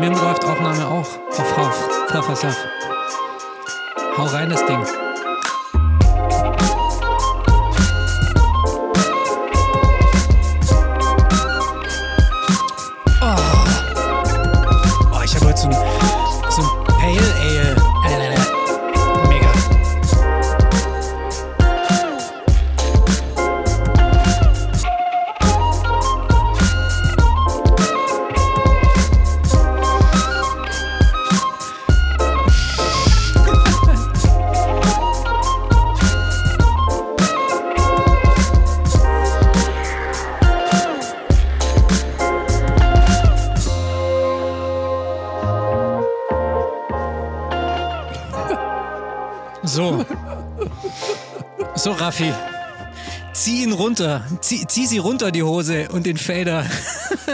[0.00, 1.90] mir läuft Aufnahme auch auf Hauf.
[2.08, 2.56] Faff, faff, faff.
[4.16, 5.09] Hau rein das Ding.
[54.00, 54.24] Runter.
[54.40, 56.64] Zieh, zieh sie runter, die Hose und den Fader.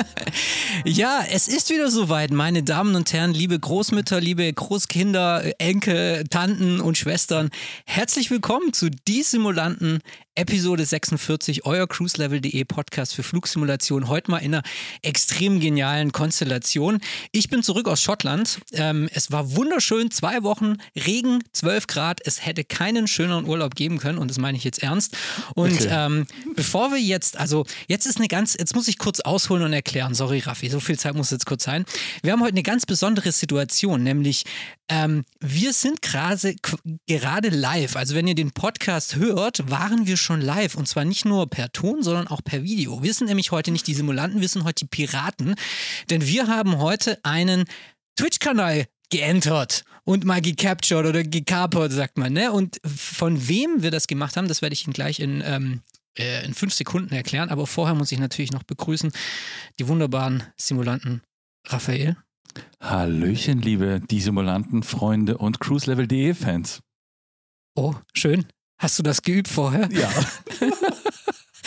[0.84, 6.80] ja, es ist wieder soweit, meine Damen und Herren, liebe Großmütter, liebe Großkinder, Enkel, Tanten
[6.80, 7.50] und Schwestern.
[7.96, 10.02] Herzlich willkommen zu Die Simulanten
[10.34, 14.08] Episode 46, euer cruiselevel.de Podcast für Flugsimulation.
[14.08, 14.62] Heute mal in einer
[15.00, 17.00] extrem genialen Konstellation.
[17.32, 18.60] Ich bin zurück aus Schottland.
[18.72, 22.20] Ähm, es war wunderschön, zwei Wochen Regen, 12 Grad.
[22.22, 25.16] Es hätte keinen schöneren Urlaub geben können und das meine ich jetzt ernst.
[25.54, 25.88] Und Okay.
[25.90, 29.72] ähm, bevor wir jetzt, also jetzt ist eine ganz, jetzt muss ich kurz ausholen und
[29.72, 30.14] erklären.
[30.14, 31.86] Sorry, Raffi, so viel Zeit muss jetzt kurz sein.
[32.22, 34.44] Wir haben heute eine ganz besondere Situation, nämlich
[34.88, 36.54] ähm, wir sind gerade
[37.06, 37.96] gerade live.
[37.96, 41.72] Also wenn ihr den Podcast hört, waren wir schon live und zwar nicht nur per
[41.72, 43.02] Ton, sondern auch per Video.
[43.02, 45.56] Wir sind nämlich heute nicht die Simulanten, wir sind heute die Piraten,
[46.10, 47.64] denn wir haben heute einen
[48.16, 52.32] Twitch-Kanal geentert und mal gecaptured oder gekapert, sagt man.
[52.32, 52.52] Ne?
[52.52, 55.82] Und von wem wir das gemacht haben, das werde ich Ihnen gleich in, ähm,
[56.18, 57.50] äh, in fünf Sekunden erklären.
[57.50, 59.12] Aber vorher muss ich natürlich noch begrüßen
[59.78, 61.22] die wunderbaren Simulanten
[61.66, 62.16] Raphael.
[62.80, 66.80] Hallöchen, liebe die Simulanten, Freunde und cruiselevel.de Fans.
[67.74, 68.46] Oh, schön.
[68.78, 69.88] Hast du das geübt vorher?
[69.92, 70.10] Ja.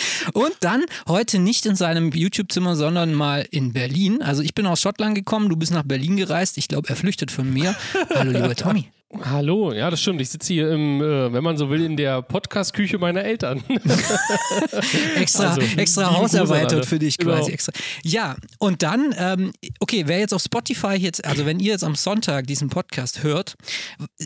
[0.33, 4.21] Und dann heute nicht in seinem YouTube-Zimmer, sondern mal in Berlin.
[4.21, 6.57] Also ich bin aus Schottland gekommen, du bist nach Berlin gereist.
[6.57, 7.75] Ich glaube, er flüchtet von mir.
[8.13, 8.89] Hallo, lieber Tommy.
[9.23, 10.21] Hallo, ja, das stimmt.
[10.21, 13.63] Ich sitze hier im, äh, wenn man so will, in der Podcast-Küche meiner Eltern.
[15.15, 16.83] Extra, Also, extra lieben Haus Gruß an erweitert alle.
[16.85, 17.33] für dich Genau.
[17.37, 17.51] quasi.
[17.51, 17.71] Extra.
[18.03, 21.95] Ja, und dann, ähm, okay, wer jetzt auf Spotify jetzt, also wenn ihr jetzt am
[21.95, 23.55] Sonntag diesen Podcast hört,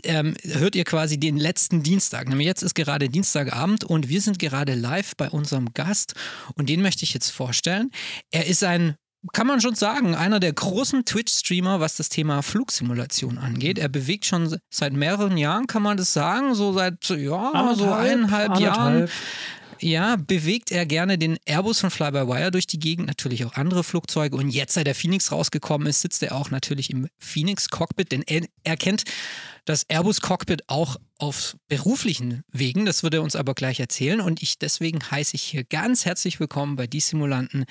[0.04, 2.28] ähm, hört ihr quasi den letzten Dienstag.
[2.28, 6.12] Nämlich jetzt ist gerade Dienstagabend und wir sind gerade live bei unserem Gast
[6.56, 7.90] und den möchte ich jetzt vorstellen.
[8.30, 8.96] Er ist ein
[9.32, 13.78] kann man schon sagen, einer der großen Twitch-Streamer, was das Thema Flugsimulation angeht.
[13.78, 18.58] Er bewegt schon seit mehreren Jahren, kann man das sagen, so seit ja, so eineinhalb
[18.58, 18.94] Jahren.
[18.94, 19.10] anderthalb.
[19.80, 24.36] Ja, bewegt er gerne den Airbus von Fly-by-Wire durch die Gegend, natürlich auch andere Flugzeuge.
[24.36, 28.42] Und jetzt, seit der Phoenix rausgekommen ist, sitzt er auch natürlich im Phoenix-Cockpit, denn er,
[28.62, 29.04] er kennt
[29.64, 32.86] das Airbus-Cockpit auch auf beruflichen Wegen.
[32.86, 34.20] Das wird er uns aber gleich erzählen.
[34.20, 37.64] Und ich deswegen heiße ich hier ganz herzlich willkommen bei die Simulanten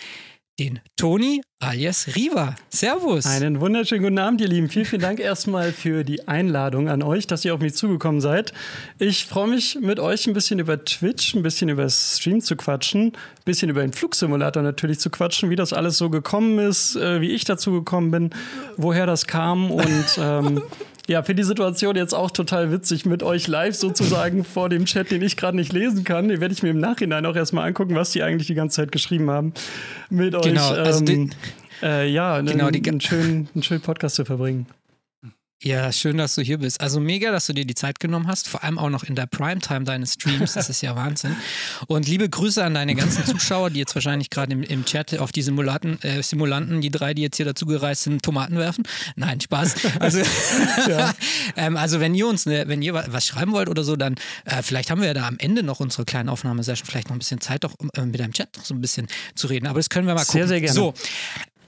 [0.59, 2.55] den Toni alias Riva.
[2.69, 3.25] Servus.
[3.25, 4.69] Einen wunderschönen guten Abend, ihr Lieben.
[4.69, 8.53] Vielen, vielen Dank erstmal für die Einladung an euch, dass ihr auf mich zugekommen seid.
[8.99, 13.07] Ich freue mich, mit euch ein bisschen über Twitch, ein bisschen über Stream zu quatschen,
[13.07, 17.19] ein bisschen über den Flugsimulator natürlich zu quatschen, wie das alles so gekommen ist, äh,
[17.21, 18.29] wie ich dazu gekommen bin,
[18.77, 20.61] woher das kam und ähm,
[21.07, 25.11] ja, für die Situation jetzt auch total witzig mit euch live sozusagen vor dem Chat,
[25.11, 26.27] den ich gerade nicht lesen kann.
[26.29, 28.91] Den werde ich mir im Nachhinein auch erstmal angucken, was die eigentlich die ganze Zeit
[28.91, 29.53] geschrieben haben
[30.09, 30.43] mit euch.
[30.43, 31.29] Genau, also ähm, die-
[31.85, 34.65] äh, ja, einen, Genau, die- einen, schönen, einen schönen Podcast zu verbringen.
[35.65, 36.81] Ja, schön, dass du hier bist.
[36.81, 39.27] Also mega, dass du dir die Zeit genommen hast, vor allem auch noch in der
[39.27, 40.53] Primetime deines Streams.
[40.53, 41.37] Das ist ja Wahnsinn.
[41.87, 45.31] Und liebe Grüße an deine ganzen Zuschauer, die jetzt wahrscheinlich gerade im, im Chat auf
[45.31, 48.83] die Simulaten, äh, Simulanten, die drei, die jetzt hier dazugereist sind, Tomaten werfen.
[49.15, 49.75] Nein, Spaß.
[49.99, 50.19] Also,
[51.55, 54.15] ähm, also wenn ihr uns, ne, wenn ihr wa- was schreiben wollt oder so, dann
[54.43, 57.19] äh, vielleicht haben wir ja da am Ende noch unsere kleine Aufnahmesession, vielleicht noch ein
[57.19, 59.67] bisschen Zeit, doch um, äh, mit deinem Chat noch so ein bisschen zu reden.
[59.67, 60.39] Aber das können wir mal gucken.
[60.41, 60.73] Sehr, sehr gerne.
[60.75, 60.93] So,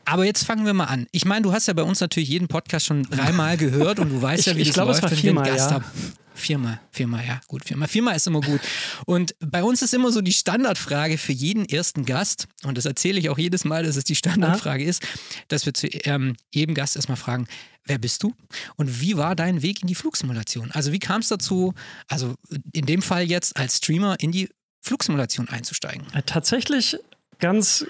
[0.05, 1.07] aber jetzt fangen wir mal an.
[1.11, 4.21] Ich meine, du hast ja bei uns natürlich jeden Podcast schon dreimal gehört und du
[4.21, 5.69] weißt Ich- ja, wie ich das glaube, es läuft, war wenn wir einen viermal, Gast
[5.71, 5.75] ja.
[5.75, 5.85] haben.
[6.37, 7.87] Viermal, viermal, ja, gut, viermal.
[7.87, 8.59] Viermal ist immer gut.
[9.05, 13.19] Und bei uns ist immer so die Standardfrage für jeden ersten Gast, und das erzähle
[13.19, 15.01] ich auch jedes Mal, dass es die Standardfrage ist,
[15.47, 17.47] dass wir zu ähm, jedem Gast erstmal fragen,
[17.85, 18.33] wer bist du
[18.75, 20.71] und wie war dein Weg in die Flugsimulation?
[20.71, 21.73] Also wie kam es dazu,
[22.09, 22.35] also
[22.73, 24.49] in dem Fall jetzt als Streamer in die
[24.81, 26.05] Flugsimulation einzusteigen?
[26.13, 26.97] Äh, Tatsächlich
[27.39, 27.85] ganz,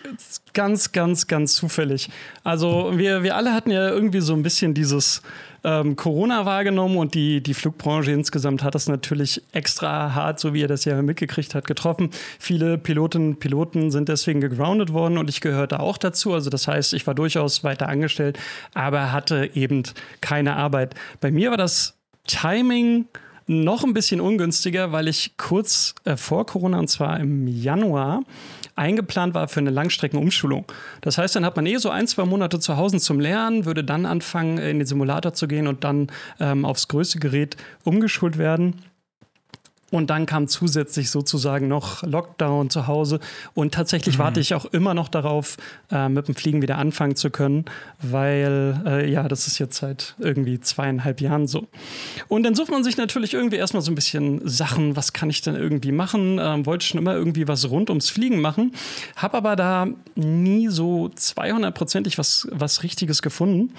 [0.54, 2.10] ganz, ganz, ganz zufällig.
[2.44, 5.22] Also wir, wir alle hatten ja irgendwie so ein bisschen dieses
[5.64, 10.62] ähm, Corona wahrgenommen und die, die Flugbranche insgesamt hat das natürlich extra hart, so wie
[10.62, 12.12] er das ja mitgekriegt hat, getroffen.
[12.40, 16.34] Viele Pilotinnen und Piloten sind deswegen gegroundet worden und ich gehörte auch dazu.
[16.34, 18.38] Also das heißt, ich war durchaus weiter angestellt,
[18.74, 19.84] aber hatte eben
[20.22, 20.94] keine Arbeit.
[21.20, 21.96] Bei mir war das
[22.28, 23.08] Timing
[23.48, 28.24] noch ein bisschen ungünstiger, weil ich kurz äh, vor Corona, und zwar im Januar,
[28.76, 30.66] eingeplant war für eine Langstreckenumschulung.
[31.02, 33.84] Das heißt, dann hat man eh so ein, zwei Monate zu Hause zum Lernen, würde
[33.84, 36.08] dann anfangen, in den Simulator zu gehen und dann
[36.40, 38.82] ähm, aufs größte Gerät umgeschult werden.
[39.92, 43.20] Und dann kam zusätzlich sozusagen noch Lockdown zu Hause.
[43.54, 44.24] Und tatsächlich mhm.
[44.24, 45.58] warte ich auch immer noch darauf,
[45.92, 47.66] äh, mit dem Fliegen wieder anfangen zu können,
[48.02, 51.68] weil äh, ja, das ist jetzt seit irgendwie zweieinhalb Jahren so.
[52.28, 55.42] Und dann sucht man sich natürlich irgendwie erstmal so ein bisschen Sachen, was kann ich
[55.42, 56.40] denn irgendwie machen?
[56.42, 58.74] Ähm, wollte schon immer irgendwie was rund ums Fliegen machen,
[59.16, 63.72] habe aber da nie so 200%ig was, was Richtiges gefunden.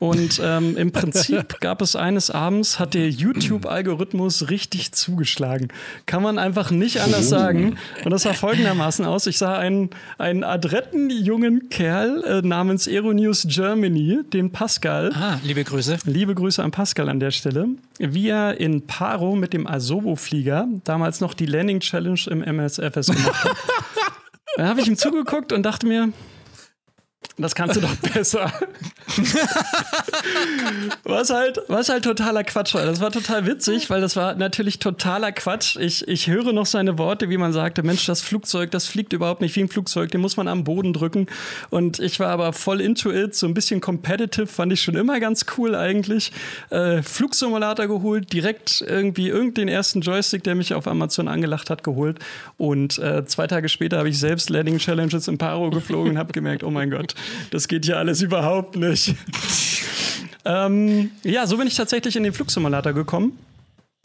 [0.00, 5.68] Und ähm, im Prinzip gab es eines Abends, hat der YouTube-Algorithmus richtig zugeschlagen.
[6.06, 7.76] Kann man einfach nicht anders sagen.
[8.02, 9.26] Und das sah folgendermaßen aus.
[9.26, 15.12] Ich sah einen, einen adretten jungen Kerl äh, namens Aeronews Germany, den Pascal.
[15.14, 15.98] Ah, liebe Grüße.
[16.06, 17.68] Liebe Grüße an Pascal an der Stelle.
[17.98, 23.44] Wie er in Paro mit dem Asobo-Flieger damals noch die Landing Challenge im MSFS gemacht
[23.44, 23.56] hat.
[24.56, 26.10] da habe ich ihm zugeguckt und dachte mir,
[27.36, 28.52] das kannst du doch besser.
[31.04, 32.84] was, halt, was halt totaler Quatsch war.
[32.84, 35.76] Das war total witzig, weil das war natürlich totaler Quatsch.
[35.76, 39.40] Ich, ich höre noch seine Worte, wie man sagte, Mensch, das Flugzeug, das fliegt überhaupt
[39.40, 41.26] nicht wie ein Flugzeug, den muss man am Boden drücken.
[41.70, 45.20] Und ich war aber voll into it, so ein bisschen competitive, fand ich schon immer
[45.20, 46.32] ganz cool eigentlich.
[46.70, 52.18] Äh, Flugsimulator geholt, direkt irgendwie irgendeinen ersten Joystick, der mich auf Amazon angelacht hat, geholt.
[52.58, 56.32] Und äh, zwei Tage später habe ich selbst Landing Challenges in Paro geflogen und habe
[56.32, 57.14] gemerkt, oh mein Gott,
[57.50, 58.99] das geht ja alles überhaupt nicht.
[60.44, 63.38] ähm, ja, so bin ich tatsächlich in den Flugsimulator gekommen.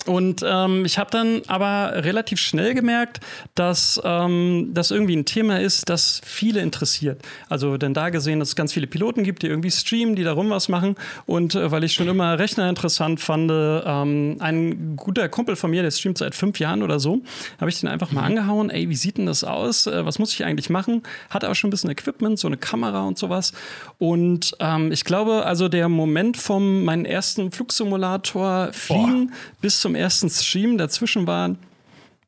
[0.05, 3.21] Und ähm, ich habe dann aber relativ schnell gemerkt,
[3.55, 7.21] dass ähm, das irgendwie ein Thema ist, das viele interessiert.
[7.49, 10.51] Also denn da gesehen, dass es ganz viele Piloten gibt, die irgendwie streamen, die darum
[10.51, 10.95] was machen.
[11.25, 15.81] Und äh, weil ich schon immer Rechner interessant fand, ähm, ein guter Kumpel von mir,
[15.81, 17.21] der streamt seit fünf Jahren oder so,
[17.59, 18.27] habe ich den einfach mal mhm.
[18.27, 18.69] angehauen.
[18.69, 19.87] Ey, wie sieht denn das aus?
[19.87, 21.01] Äh, was muss ich eigentlich machen?
[21.31, 23.53] Hat aber schon ein bisschen Equipment, so eine Kamera und sowas.
[23.97, 29.35] Und ähm, ich glaube, also der Moment vom meinen ersten Flugsimulator fliegen Boah.
[29.61, 30.79] bis zum ersten Stream.
[30.79, 31.55] Dazwischen war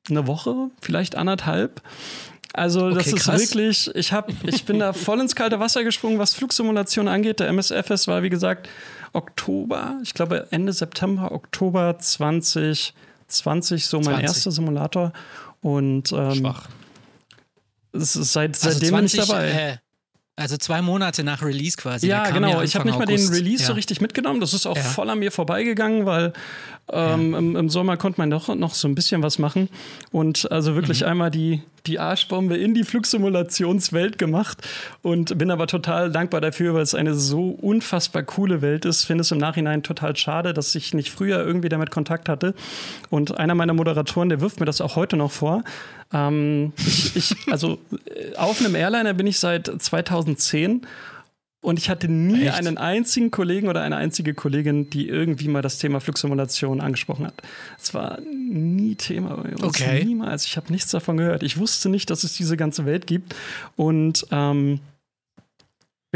[0.08, 1.82] eine Woche, vielleicht anderthalb.
[2.54, 3.42] Also das okay, ist krass.
[3.42, 7.40] wirklich, ich, hab, ich bin da voll ins kalte Wasser gesprungen, was Flugsimulation angeht.
[7.40, 8.70] Der MSFS war, wie gesagt,
[9.14, 12.94] Oktober, ich glaube Ende September, Oktober 2020,
[13.88, 14.24] so mein 20.
[14.24, 15.14] erster Simulator.
[15.62, 16.68] Und ähm, Schwach.
[17.92, 19.50] Es ist seit, seitdem also 20, bin ich dabei.
[19.50, 19.78] Äh,
[20.36, 22.08] also zwei Monate nach Release quasi.
[22.08, 22.50] Ja, genau.
[22.50, 23.68] Ja ich habe nicht mal den Release ja.
[23.68, 24.40] so richtig mitgenommen.
[24.40, 24.84] Das ist auch ja.
[24.84, 26.32] voll an mir vorbeigegangen, weil
[26.92, 29.70] ähm, im, im, Sommer konnte man doch noch so ein bisschen was machen.
[30.12, 31.08] Und also wirklich mhm.
[31.08, 34.66] einmal die, die Arschbombe in die Flugsimulationswelt gemacht
[35.02, 39.04] und bin aber total dankbar dafür, weil es eine so unfassbar coole Welt ist.
[39.04, 42.54] Finde es im Nachhinein total schade, dass ich nicht früher irgendwie damit Kontakt hatte.
[43.10, 45.64] Und einer meiner Moderatoren, der wirft mir das auch heute noch vor.
[46.14, 50.86] Ähm, ich, ich, also äh, auf einem Airliner bin ich seit 2010
[51.68, 52.56] und ich hatte nie Echt?
[52.56, 57.34] einen einzigen Kollegen oder eine einzige Kollegin, die irgendwie mal das Thema Flugsimulation angesprochen hat.
[57.78, 59.64] Es war nie Thema bei uns.
[59.64, 60.06] Okay.
[60.06, 60.46] Niemals.
[60.46, 61.44] Ich habe nichts davon gehört.
[61.44, 63.36] Ich wusste nicht, dass es diese ganze Welt gibt.
[63.76, 64.80] Und ähm,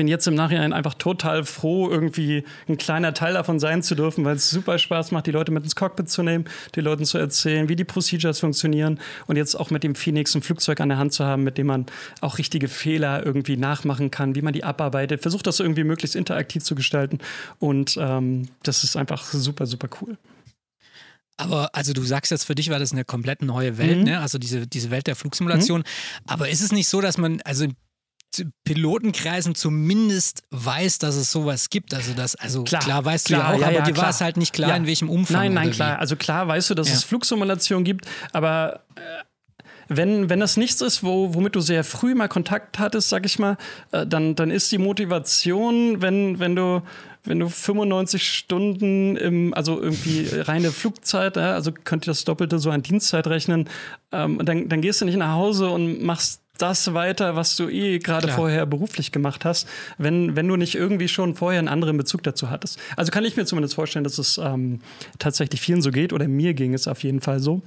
[0.02, 4.26] bin jetzt im Nachhinein einfach total froh, irgendwie ein kleiner Teil davon sein zu dürfen,
[4.26, 7.20] weil es super Spaß macht, die Leute mit ins Cockpit zu nehmen, die Leuten zu
[7.20, 10.98] erzählen, wie die Procedures funktionieren und jetzt auch mit dem Phoenix ein Flugzeug an der
[10.98, 11.86] Hand zu haben, mit dem man
[12.20, 16.64] auch richtige Fehler irgendwie nachmachen kann, wie man die abarbeitet, versucht das irgendwie möglichst interaktiv
[16.64, 17.20] zu gestalten
[17.60, 20.18] und ähm, das ist einfach super, super cool.
[21.38, 24.04] Aber also du sagst jetzt, für dich war das eine komplett neue Welt, mhm.
[24.06, 24.20] ne?
[24.20, 25.82] Also diese, diese Welt der Flugsimulation.
[25.82, 25.86] Mhm.
[26.26, 27.68] Aber ist es nicht so, dass man, also
[28.64, 31.94] Pilotenkreisen zumindest weiß, dass es sowas gibt.
[31.94, 34.10] Also das, also klar, klar weißt klar, du ja auch, ja, aber ja, dir war
[34.10, 35.38] es halt nicht klar, in welchem Umfang.
[35.38, 35.98] Nein, nein, klar.
[35.98, 36.00] Wie.
[36.00, 39.02] Also klar weißt du, dass es Flugsimulationen gibt, aber äh,
[39.94, 43.40] wenn, wenn das nichts ist, wo, womit du sehr früh mal Kontakt hattest, sag ich
[43.40, 43.58] mal,
[43.92, 46.82] äh, dann, dann ist die Motivation, wenn, wenn du
[47.24, 52.72] wenn du 95 Stunden im, also irgendwie reine Flugzeit, also könnt ihr das Doppelte so
[52.72, 53.70] an Dienstzeit rechnen,
[54.12, 58.00] ähm, dann, dann gehst du nicht nach Hause und machst das weiter, was du eh
[58.00, 62.24] gerade vorher beruflich gemacht hast, wenn, wenn du nicht irgendwie schon vorher einen anderen Bezug
[62.24, 62.80] dazu hattest.
[62.96, 64.80] Also kann ich mir zumindest vorstellen, dass es ähm,
[65.20, 67.62] tatsächlich vielen so geht oder mir ging es auf jeden Fall so.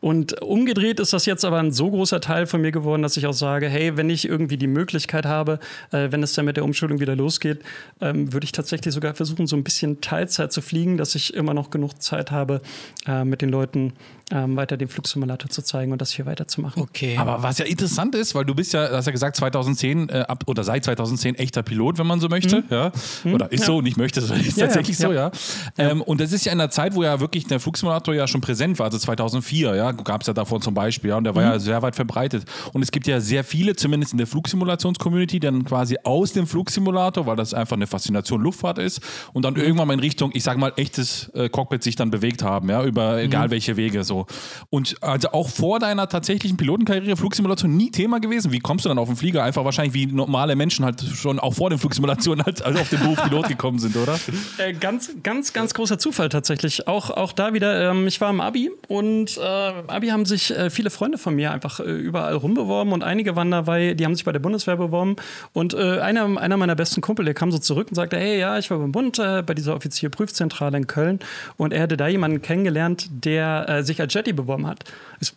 [0.00, 3.26] Und umgedreht ist das jetzt aber ein so großer Teil von mir geworden, dass ich
[3.26, 5.58] auch sage, hey, wenn ich irgendwie die Möglichkeit habe,
[5.92, 7.62] äh, wenn es dann mit der Umschulung wieder losgeht,
[8.00, 11.54] ähm, würde ich tatsächlich sogar versuchen, so ein bisschen Teilzeit zu fliegen, dass ich immer
[11.54, 12.60] noch genug Zeit habe,
[13.06, 13.92] äh, mit den Leuten
[14.30, 16.82] ähm, weiter den Flugsimulator zu zeigen und das hier weiterzumachen.
[16.82, 17.16] Okay.
[17.18, 20.18] Aber was ja interessant ist, weil du bist ja, du hast ja gesagt, 2010 äh,
[20.28, 22.62] ab, oder seit 2010 echter Pilot, wenn man so möchte.
[22.70, 22.92] Ja?
[23.24, 23.66] Oder ist Ja.
[23.66, 25.08] so, nicht möchte, sondern ist Ja, tatsächlich ja.
[25.08, 25.30] so, ja.
[25.78, 28.40] Ähm, und das ist ja in einer Zeit, wo ja wirklich der Flugsimulator ja schon
[28.42, 31.42] präsent war, also 2004, ja, gab es ja davor zum Beispiel, ja, und der war
[31.42, 32.44] ja sehr weit verbreitet.
[32.72, 36.46] Und es gibt ja sehr viele, zumindest in der Flugsimulations-Community, die dann quasi aus dem
[36.46, 39.00] Flugsimulator, weil das einfach eine Faszination Luftfahrt ist,
[39.32, 42.42] und dann irgendwann mal in Richtung, ich sag mal, echtes äh, Cockpit sich dann bewegt
[42.42, 44.26] haben, ja, über egal welche Wege so.
[44.70, 48.52] Und also auch vor deiner tatsächlichen Pilotenkarriere Flugsimulation nie Thema gewesen.
[48.52, 49.44] Wie kommst du dann auf den Flieger?
[49.44, 53.00] Einfach wahrscheinlich wie normale Menschen halt schon auch vor den Flugsimulationen halt also auf den
[53.00, 54.18] Beruf Pilot gekommen sind, oder?
[54.58, 56.88] Äh, ganz, ganz, ganz großer Zufall tatsächlich.
[56.88, 59.42] Auch, auch da wieder, ähm, ich war im Abi und äh,
[59.86, 63.50] Abi haben sich äh, viele Freunde von mir einfach äh, überall rumbeworben und einige waren
[63.50, 65.16] dabei, die haben sich bei der Bundeswehr beworben.
[65.52, 68.58] Und äh, einer, einer meiner besten Kumpel, der kam so zurück und sagte, hey, ja,
[68.58, 71.20] ich war beim Bund, äh, bei dieser Offizierprüfzentrale in Köln
[71.56, 74.84] und er hätte da jemanden kennengelernt, der äh, sich als Jetty beworben hat.
[75.20, 75.32] Ich,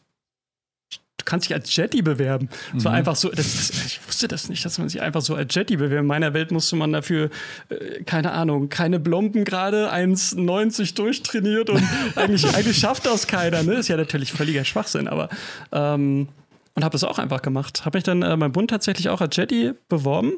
[1.22, 2.50] du kannst dich als Jetty bewerben.
[2.74, 5.36] Das war einfach so, das, das, ich wusste das nicht, dass man sich einfach so
[5.36, 6.02] als Jetty bewerben.
[6.02, 7.30] In meiner Welt musste man dafür,
[7.70, 11.84] äh, keine Ahnung, keine Blomben gerade, 1,90 durchtrainiert und
[12.16, 13.64] eigentlich, eigentlich schafft das keiner.
[13.64, 13.76] Ne?
[13.76, 15.30] Ist ja natürlich völliger Schwachsinn, aber
[15.72, 16.28] ähm,
[16.74, 17.84] und habe das auch einfach gemacht.
[17.86, 20.34] Habe mich dann äh, beim Bund tatsächlich auch als Jetty beworben.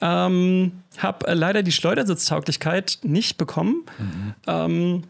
[0.00, 3.84] Ähm, habe äh, leider die Schleudersitztauglichkeit nicht bekommen.
[4.46, 5.02] Ähm,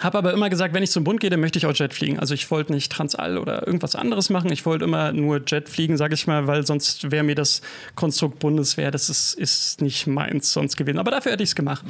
[0.00, 2.18] habe aber immer gesagt, wenn ich zum Bund gehe, dann möchte ich auch Jet fliegen.
[2.18, 4.50] Also ich wollte nicht Transall oder irgendwas anderes machen.
[4.50, 7.62] Ich wollte immer nur Jet fliegen, sage ich mal, weil sonst wäre mir das
[7.94, 10.98] Konstrukt Bundeswehr, das ist, ist nicht meins sonst gewesen.
[10.98, 11.84] Aber dafür hätte ich es gemacht.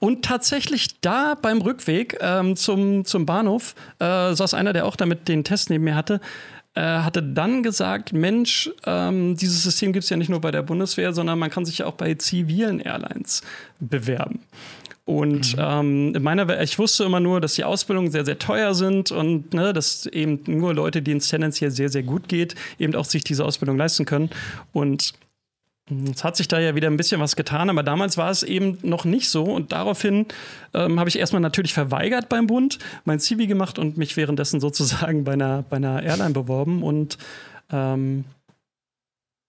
[0.00, 5.28] Und tatsächlich da beim Rückweg ähm, zum, zum Bahnhof äh, saß einer, der auch damit
[5.28, 6.20] den Test neben mir hatte,
[6.74, 10.62] äh, hatte dann gesagt, Mensch, ähm, dieses System gibt es ja nicht nur bei der
[10.62, 13.42] Bundeswehr, sondern man kann sich ja auch bei zivilen Airlines
[13.80, 14.40] bewerben.
[15.08, 18.74] Und ähm, in meiner Welt, ich wusste immer nur, dass die Ausbildungen sehr, sehr teuer
[18.74, 22.94] sind und ne, dass eben nur Leute, denen es tendenziell sehr, sehr gut geht, eben
[22.94, 24.28] auch sich diese Ausbildung leisten können.
[24.74, 25.14] Und
[26.12, 28.76] es hat sich da ja wieder ein bisschen was getan, aber damals war es eben
[28.82, 29.44] noch nicht so.
[29.44, 30.26] Und daraufhin
[30.74, 35.24] ähm, habe ich erstmal natürlich verweigert beim Bund, mein Zivi gemacht und mich währenddessen sozusagen
[35.24, 36.82] bei einer, bei einer Airline beworben.
[36.82, 37.16] Und
[37.72, 38.26] ähm,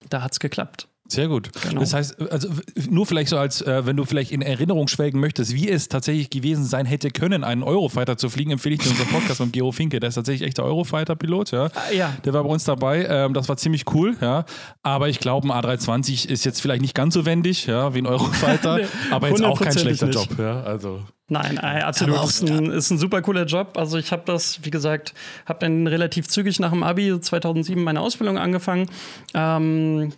[0.09, 0.87] da hat es geklappt.
[1.09, 1.49] Sehr gut.
[1.63, 1.79] Genau.
[1.81, 2.49] Das heißt, also
[2.89, 6.29] nur vielleicht so als, äh, wenn du vielleicht in Erinnerung schwelgen möchtest, wie es tatsächlich
[6.29, 9.71] gewesen sein hätte können, einen Eurofighter zu fliegen, empfehle ich dir unseren Podcast mit Gero
[9.71, 9.99] Finke.
[9.99, 11.69] Der ist tatsächlich echter Eurofighter-Pilot, ja.
[11.91, 12.13] ja.
[12.23, 13.05] Der war bei uns dabei.
[13.09, 14.45] Ähm, das war ziemlich cool, ja.
[14.83, 18.07] Aber ich glaube, ein A320 ist jetzt vielleicht nicht ganz so wendig, ja, wie ein
[18.07, 20.15] Eurofighter, Nee, aber jetzt auch kein schlechter nicht.
[20.15, 20.61] Job, ja.
[20.61, 21.01] Also.
[21.27, 22.17] Nein, äh, absolut.
[22.17, 23.77] Auch- ist, ein, ist ein super cooler Job.
[23.77, 25.13] Also ich habe das, wie gesagt,
[25.45, 28.89] habe dann relativ zügig nach dem Abi 2007 meine Ausbildung angefangen.
[29.33, 30.11] Ähm,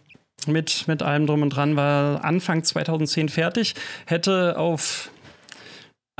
[0.47, 3.75] mit, mit allem drum und dran war Anfang 2010 fertig.
[4.05, 5.11] Hätte auf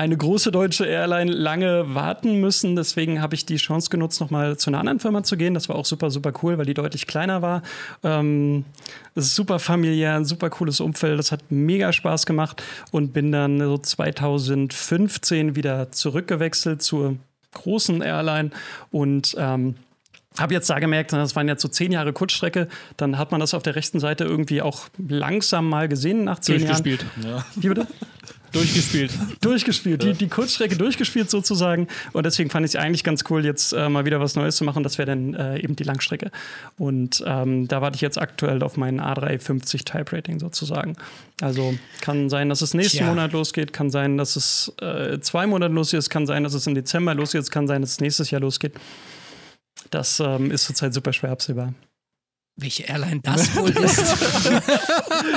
[0.01, 2.75] eine große deutsche Airline lange warten müssen.
[2.75, 5.53] Deswegen habe ich die Chance genutzt, nochmal zu einer anderen Firma zu gehen.
[5.53, 7.61] Das war auch super, super cool, weil die deutlich kleiner war.
[8.03, 8.65] Ähm,
[9.15, 11.19] super familiär, ein super cooles Umfeld.
[11.19, 17.17] Das hat mega Spaß gemacht und bin dann so 2015 wieder zurückgewechselt zur
[17.53, 18.49] großen Airline
[18.89, 19.75] und ähm,
[20.37, 23.53] habe jetzt da gemerkt, das waren jetzt so zehn Jahre Kurzstrecke, dann hat man das
[23.53, 26.81] auf der rechten Seite irgendwie auch langsam mal gesehen nach zehn Jahren.
[26.83, 27.05] Durchgespielt.
[27.55, 27.87] Wie bitte?
[28.51, 29.11] Durchgespielt.
[29.39, 31.87] durchgespielt, die, die Kurzstrecke durchgespielt sozusagen.
[32.11, 34.65] Und deswegen fand ich es eigentlich ganz cool, jetzt äh, mal wieder was Neues zu
[34.65, 34.83] machen.
[34.83, 36.31] Das wäre dann äh, eben die Langstrecke.
[36.77, 40.97] Und ähm, da warte ich jetzt aktuell auf meinen A350 Type Rating sozusagen.
[41.39, 43.07] Also kann sein, dass es nächsten Tja.
[43.07, 46.75] Monat losgeht, kann sein, dass es äh, zwei Monate losgeht, kann sein, dass es im
[46.75, 48.73] Dezember losgeht, kann sein, dass es nächstes Jahr losgeht.
[49.91, 51.73] Das ähm, ist zurzeit super schwer absehbar.
[52.61, 54.01] Welche Airline das wohl ist.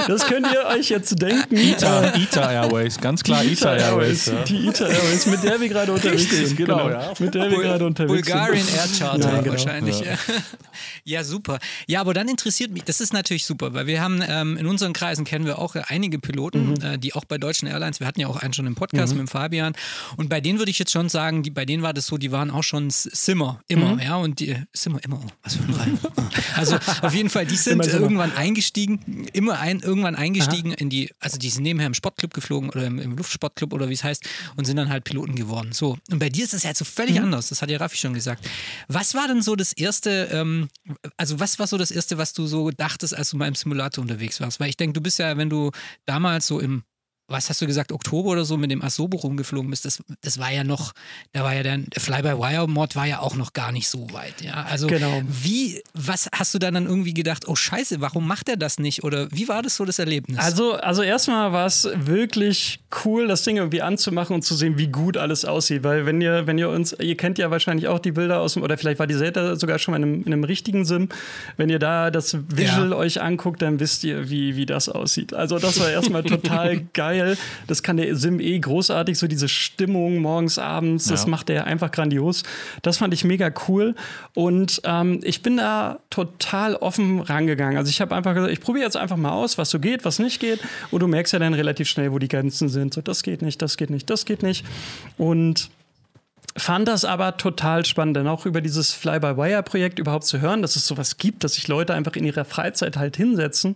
[0.07, 1.57] Das könnt ihr euch jetzt denken.
[1.57, 4.27] ITA, ITA Airways, ganz klar ITA, Airways.
[4.27, 4.43] ja.
[4.45, 6.57] Die ITA Airways, mit der wir gerade unterwegs Richtig, sind.
[6.57, 7.13] genau, ja.
[7.19, 8.77] Mit der wir gerade unterwegs Bulgarian sind.
[8.77, 9.53] Air Charter Nein, genau.
[9.53, 10.01] wahrscheinlich.
[10.01, 10.17] Ja.
[11.05, 11.59] ja, super.
[11.87, 14.93] Ja, aber dann interessiert mich, das ist natürlich super, weil wir haben ähm, in unseren
[14.93, 16.75] Kreisen kennen wir auch äh, einige Piloten, Mhm.
[16.83, 19.21] äh, die auch bei deutschen Airlines, wir hatten ja auch einen schon im Podcast mit
[19.21, 19.75] dem Fabian
[20.17, 22.33] und bei denen würde ich jetzt schon sagen, die, bei denen war das so, die
[22.33, 24.01] waren auch schon Simmer, immer, Mhm.
[24.01, 25.99] ja, und die, Simmer, immer, oh, was für ein Reim.
[26.57, 28.01] Also auf jeden Fall, die sind Simmer.
[28.01, 32.69] irgendwann eingestiegen, immer ein, irgendwann eingestiegen in die, also die sind nebenher im Sportclub geflogen
[32.71, 34.25] oder im, im Luftsportclub oder wie es heißt
[34.57, 35.73] und sind dann halt Piloten geworden.
[35.73, 37.25] So, und bei dir ist es ja so völlig Mhm.
[37.25, 38.49] anders, das hat ja Raffi schon gesagt.
[38.89, 40.69] Was war denn so das erste, ähm,
[41.17, 44.03] also was war so das erste, was du so dachtest, als du mal im Simulator
[44.03, 44.61] unterwegs warst?
[44.61, 45.71] Weil ich denke, du bist ja, wenn du
[46.07, 46.83] damals so im
[47.27, 50.53] was hast du gesagt, Oktober oder so mit dem Asobo rumgeflogen bist, das, das war
[50.53, 50.93] ja noch,
[51.33, 54.43] da war ja der Fly-by-Wire-Mod war ja auch noch gar nicht so weit.
[54.43, 54.65] Ja?
[54.69, 55.23] Also Genau.
[55.27, 59.05] wie, was hast du da dann irgendwie gedacht, oh scheiße, warum macht er das nicht?
[59.05, 60.39] Oder wie war das so das Erlebnis?
[60.39, 64.89] Also, also erstmal war es wirklich cool, das Ding irgendwie anzumachen und zu sehen, wie
[64.89, 65.83] gut alles aussieht.
[65.83, 68.63] Weil wenn ihr, wenn ihr uns, ihr kennt ja wahrscheinlich auch die Bilder aus dem,
[68.63, 71.09] oder vielleicht war die Zelda sogar schon mal in einem, in einem richtigen Sim.
[71.57, 72.97] Wenn ihr da das Visual Ja.
[72.97, 75.33] euch anguckt, dann wisst ihr, wie, wie das aussieht.
[75.33, 77.14] Also das war erstmal total geil.
[77.67, 81.31] Das kann der Sim eh großartig, so diese Stimmung morgens, abends, das Ja.
[81.31, 82.43] macht er einfach grandios.
[82.83, 83.95] Das fand ich mega cool.
[84.35, 87.77] Und ähm, ich bin da total offen rangegangen.
[87.79, 90.19] Also ich habe einfach gesagt, ich probiere jetzt einfach mal aus, was so geht, was
[90.19, 90.61] nicht geht.
[90.91, 92.95] Und du merkst ja dann relativ schnell, wo die Grenzen sind.
[92.95, 94.65] So, das geht nicht, das geht nicht, das geht nicht.
[95.17, 95.71] Und
[96.57, 100.87] fand das aber total spannend, dann auch über dieses Fly-by-Wire-Projekt überhaupt zu hören, dass es
[100.87, 103.75] sowas gibt, dass sich Leute einfach in ihrer Freizeit halt hinsetzen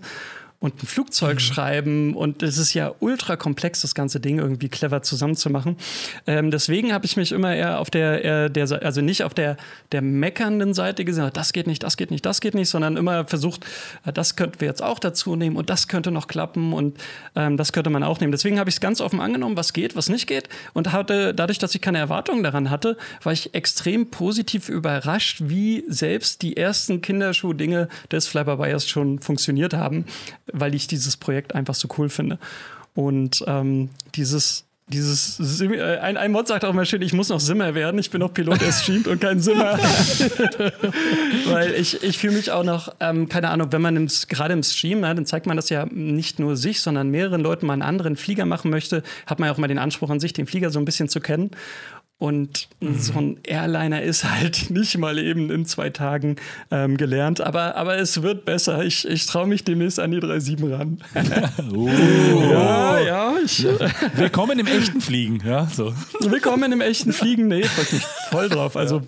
[0.61, 5.03] und ein Flugzeug schreiben und es ist ja ultra komplex, das ganze Ding irgendwie clever
[5.03, 5.77] zusammenzumachen.
[6.27, 9.57] Ähm, deswegen habe ich mich immer eher auf der, eher der, also nicht auf der,
[9.93, 13.25] der meckernden Seite gesehen, das geht nicht, das geht nicht, das geht nicht, sondern immer
[13.27, 13.65] versucht,
[14.05, 16.99] äh, das könnten wir jetzt auch dazu nehmen und das könnte noch klappen und
[17.37, 18.33] ähm, das könnte man auch nehmen.
[18.33, 21.59] Deswegen habe ich es ganz offen angenommen, was geht, was nicht geht und hatte, dadurch,
[21.59, 27.01] dass ich keine Erwartungen daran hatte, war ich extrem positiv überrascht, wie selbst die ersten
[27.01, 30.05] Kinderschuh-Dinge des Fly-by-Wires schon funktioniert haben,
[30.53, 32.39] weil ich dieses Projekt einfach so cool finde.
[32.95, 37.41] Und ähm, dieses dieses äh, ein, ein Mod sagt auch mal schön, ich muss noch
[37.41, 37.99] Simmer werden.
[37.99, 39.79] Ich bin noch Pilot, der streamt und kein Simmer.
[41.47, 44.63] Weil ich, ich fühle mich auch noch, ähm, keine Ahnung, wenn man im, gerade im
[44.63, 47.83] Stream, ja, dann zeigt man das ja nicht nur sich, sondern mehreren Leuten mal einen
[47.83, 50.71] anderen Flieger machen möchte, hat man ja auch mal den Anspruch an sich, den Flieger
[50.71, 51.51] so ein bisschen zu kennen.
[52.21, 56.35] Und so ein Airliner ist halt nicht mal eben in zwei Tagen
[56.73, 57.41] ähm, gelernt.
[57.41, 58.83] Aber, aber es wird besser.
[58.85, 60.99] Ich, ich traue mich demnächst an die 3.7 ran.
[62.51, 63.35] Ja, ja.
[63.45, 63.65] Ich,
[64.17, 65.95] Willkommen im echten Fliegen, ja, so.
[66.21, 67.47] Willkommen im echten Fliegen.
[67.47, 68.77] Nee, freue ich mich voll drauf.
[68.77, 69.03] Also,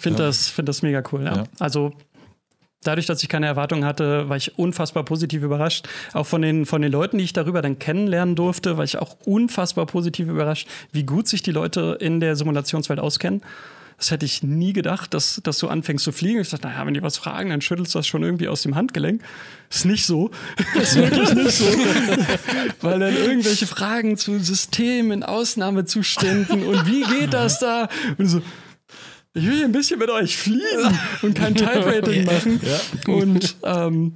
[0.00, 1.24] finde das, find das mega cool.
[1.24, 1.36] Ja.
[1.36, 1.44] Ja.
[1.58, 1.92] Also,
[2.82, 5.88] dadurch, dass ich keine Erwartungen hatte, war ich unfassbar positiv überrascht.
[6.12, 9.16] Auch von den, von den Leuten, die ich darüber dann kennenlernen durfte, war ich auch
[9.24, 13.42] unfassbar positiv überrascht, wie gut sich die Leute in der Simulationswelt auskennen.
[14.02, 16.40] Das hätte ich nie gedacht, dass, dass du anfängst zu fliegen.
[16.40, 18.74] Ich dachte, naja, wenn die was fragen, dann schüttelst du das schon irgendwie aus dem
[18.74, 19.22] Handgelenk.
[19.70, 20.32] Ist nicht so.
[20.74, 21.64] Ist wirklich nicht so.
[22.80, 27.88] Weil dann irgendwelche Fragen zu Systemen, Ausnahmezuständen und wie geht das da?
[28.18, 28.42] Und so,
[29.34, 32.60] ich will hier ein bisschen mit euch fliegen und kein Type-Rating machen.
[33.06, 34.14] Und ähm,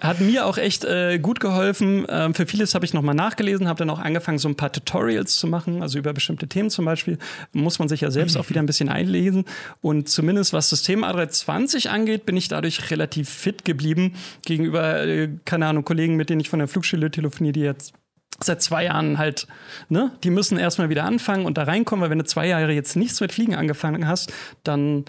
[0.00, 2.06] hat mir auch echt äh, gut geholfen.
[2.08, 5.36] Ähm, für vieles habe ich nochmal nachgelesen, habe dann auch angefangen, so ein paar Tutorials
[5.36, 7.18] zu machen, also über bestimmte Themen zum Beispiel.
[7.52, 9.44] Muss man sich ja selbst auch wieder ein bisschen einlesen.
[9.80, 14.14] Und zumindest was System A320 angeht, bin ich dadurch relativ fit geblieben
[14.44, 17.94] gegenüber, äh, keine Ahnung, Kollegen, mit denen ich von der Flugschule telefoniere, die jetzt
[18.42, 19.46] seit zwei Jahren halt,
[19.88, 22.96] ne, die müssen erstmal wieder anfangen und da reinkommen, weil wenn du zwei Jahre jetzt
[22.96, 24.32] nichts mit Fliegen angefangen hast,
[24.64, 25.04] dann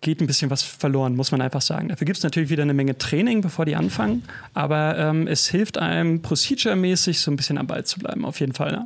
[0.00, 1.88] geht ein bisschen was verloren, muss man einfach sagen.
[1.88, 5.78] Dafür gibt es natürlich wieder eine Menge Training, bevor die anfangen, aber ähm, es hilft
[5.78, 8.72] einem procedure-mäßig so ein bisschen am Ball zu bleiben, auf jeden Fall.
[8.72, 8.84] Ne?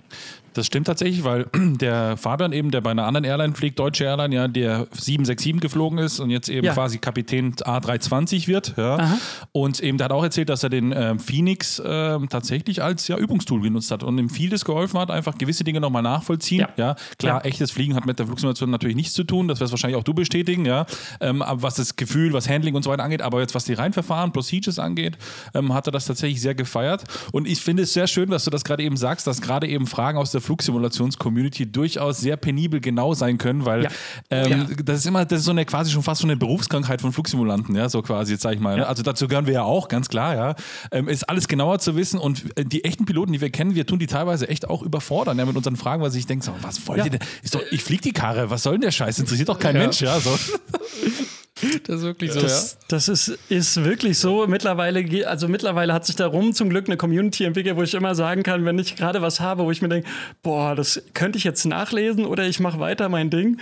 [0.59, 4.35] Das stimmt tatsächlich, weil der Fabian eben, der bei einer anderen Airline fliegt, Deutsche Airline,
[4.35, 6.75] ja, der 767 geflogen ist und jetzt eben Ja.
[6.75, 8.75] quasi Kapitän A320 wird.
[8.77, 9.19] Ja.
[9.53, 13.17] Und eben der hat auch erzählt, dass er den ähm, Phoenix ähm, tatsächlich als ja,
[13.17, 16.61] Übungstool genutzt hat und ihm vieles geholfen hat, einfach gewisse Dinge nochmal nachvollziehen.
[16.61, 16.69] Ja.
[16.77, 16.97] Ja.
[17.19, 20.03] Klar, echtes Fliegen hat mit der Flugsimulation natürlich nichts zu tun, das wirst wahrscheinlich auch
[20.03, 20.87] du bestätigen, ja.
[21.21, 24.33] Ähm, was das Gefühl, was Handling und so weiter angeht, aber jetzt was die Reinverfahren,
[24.33, 25.19] Procedures angeht,
[25.55, 27.05] ähm, hat er das tatsächlich sehr gefeiert.
[27.31, 29.87] Und ich finde es sehr schön, dass du das gerade eben sagst, dass gerade eben
[29.87, 33.91] Fragen aus der Flugsimulations-Community durchaus sehr penibel genau sein können, weil Ja.
[34.31, 34.67] ähm, Ja.
[34.85, 37.75] das ist immer, das ist so eine quasi schon fast so eine Berufskrankheit von Flugsimulanten,
[37.77, 38.77] ja, so quasi, jetzt sag ich mal.
[38.77, 38.87] ne?
[38.87, 40.55] Also dazu gehören wir ja auch, ganz klar, ja.
[40.91, 43.87] Ähm, ist alles genauer zu wissen und äh, die echten Piloten, die wir kennen, wir
[43.87, 46.87] tun die teilweise echt auch überfordern, ja, mit unseren Fragen, weil ich denke, so, was
[46.89, 47.21] wollt ihr denn?
[47.43, 49.19] Ist doch, ich flieg die Karre, was soll denn der Scheiß?
[49.19, 50.19] Interessiert doch kein Mensch, ja.
[50.19, 50.31] So.
[51.85, 54.47] Das ist wirklich so, Das, das ist, ist wirklich so.
[54.47, 58.43] Mittlerweile, also mittlerweile hat sich darum zum Glück eine Community entwickelt, wo ich immer sagen
[58.43, 60.09] kann, wenn ich gerade was habe, wo ich mir denke,
[60.43, 63.59] boah, das könnte ich jetzt nachlesen oder ich mache weiter mein Ding.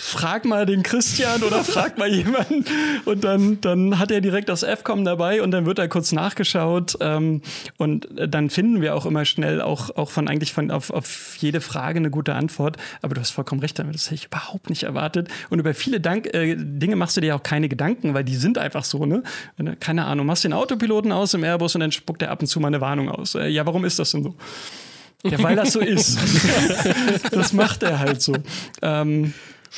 [0.00, 2.64] Frag mal den Christian oder frag mal jemanden.
[3.04, 6.96] Und dann, dann hat er direkt das FCOM dabei und dann wird er kurz nachgeschaut.
[7.00, 7.42] Ähm,
[7.78, 11.60] und dann finden wir auch immer schnell auch, auch von eigentlich von auf, auf jede
[11.60, 12.76] Frage eine gute Antwort.
[13.02, 13.96] Aber du hast vollkommen recht damit.
[13.96, 15.28] Das hätte ich überhaupt nicht erwartet.
[15.50, 18.56] Und über viele Dank, äh, Dinge machst du dir auch keine Gedanken, weil die sind
[18.56, 19.24] einfach so, ne?
[19.80, 22.60] Keine Ahnung, machst den Autopiloten aus im Airbus und dann spuckt er ab und zu
[22.60, 23.34] mal eine Warnung aus.
[23.34, 24.36] Äh, ja, warum ist das denn so?
[25.24, 26.18] Ja, weil das so ist.
[27.32, 28.34] das macht er halt so.
[28.82, 29.34] Ähm,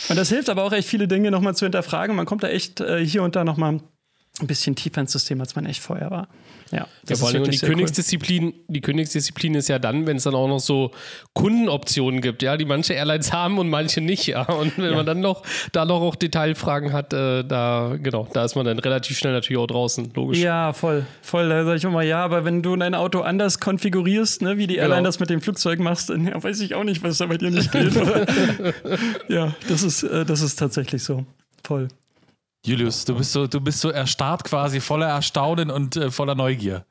[0.08, 2.16] und das hilft aber auch echt viele Dinge nochmal zu hinterfragen.
[2.16, 3.80] Man kommt da echt äh, hier und da nochmal
[4.40, 6.28] ein bisschen tiefer ins System, als man echt vorher war.
[6.72, 7.74] Ja, Ja, das vor ist allem die sehr cool.
[7.74, 10.92] Königsdisziplin, die Königsdisziplin ist ja dann, wenn es dann auch noch so
[11.34, 14.42] Kundenoptionen gibt, ja, die manche Airlines haben und manche nicht, ja.
[14.42, 18.54] Und wenn man dann noch da noch auch Detailfragen hat, äh, da genau, da ist
[18.54, 20.38] man dann relativ schnell natürlich auch draußen, logisch.
[20.38, 21.06] Ja, voll.
[21.22, 21.48] Voll.
[21.48, 24.76] Da sag ich immer, ja, aber wenn du dein Auto anders konfigurierst, ne, wie die
[24.76, 25.08] Airline Genau.
[25.08, 27.50] das mit dem Flugzeug machst, dann ja, weiß ich auch nicht, was da bei dir
[27.50, 27.94] nicht geht.
[29.28, 31.24] ja, das ist, äh, das ist tatsächlich so.
[31.64, 31.88] Voll.
[32.64, 36.84] Julius, du bist so, du bist so erstarrt quasi, voller Erstaunen und äh, voller Neugier.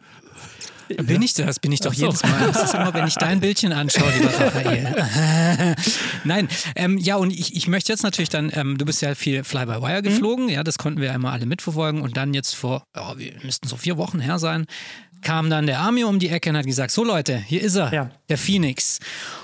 [1.03, 1.59] Bin ich das?
[1.59, 2.07] Bin ich doch so.
[2.07, 2.47] jedes Mal.
[2.51, 5.75] Das ist immer, wenn ich dein Bildchen anschaue, lieber Raphael.
[6.23, 9.43] Nein, ähm, ja, und ich, ich möchte jetzt natürlich dann, ähm, du bist ja viel
[9.43, 13.33] Fly-by-Wire geflogen, ja, das konnten wir einmal alle mitverfolgen und dann jetzt vor, ja, wir
[13.43, 14.65] müssten so vier Wochen her sein,
[15.21, 17.93] kam dann der Army um die Ecke und hat gesagt, so Leute, hier ist er,
[17.93, 18.09] Ja.
[18.29, 18.97] der Phoenix.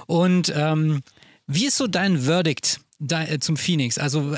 [0.07, 1.01] Und ähm,
[1.45, 3.97] wie ist so dein Verdict da, äh, zum Phoenix?
[3.97, 4.35] Also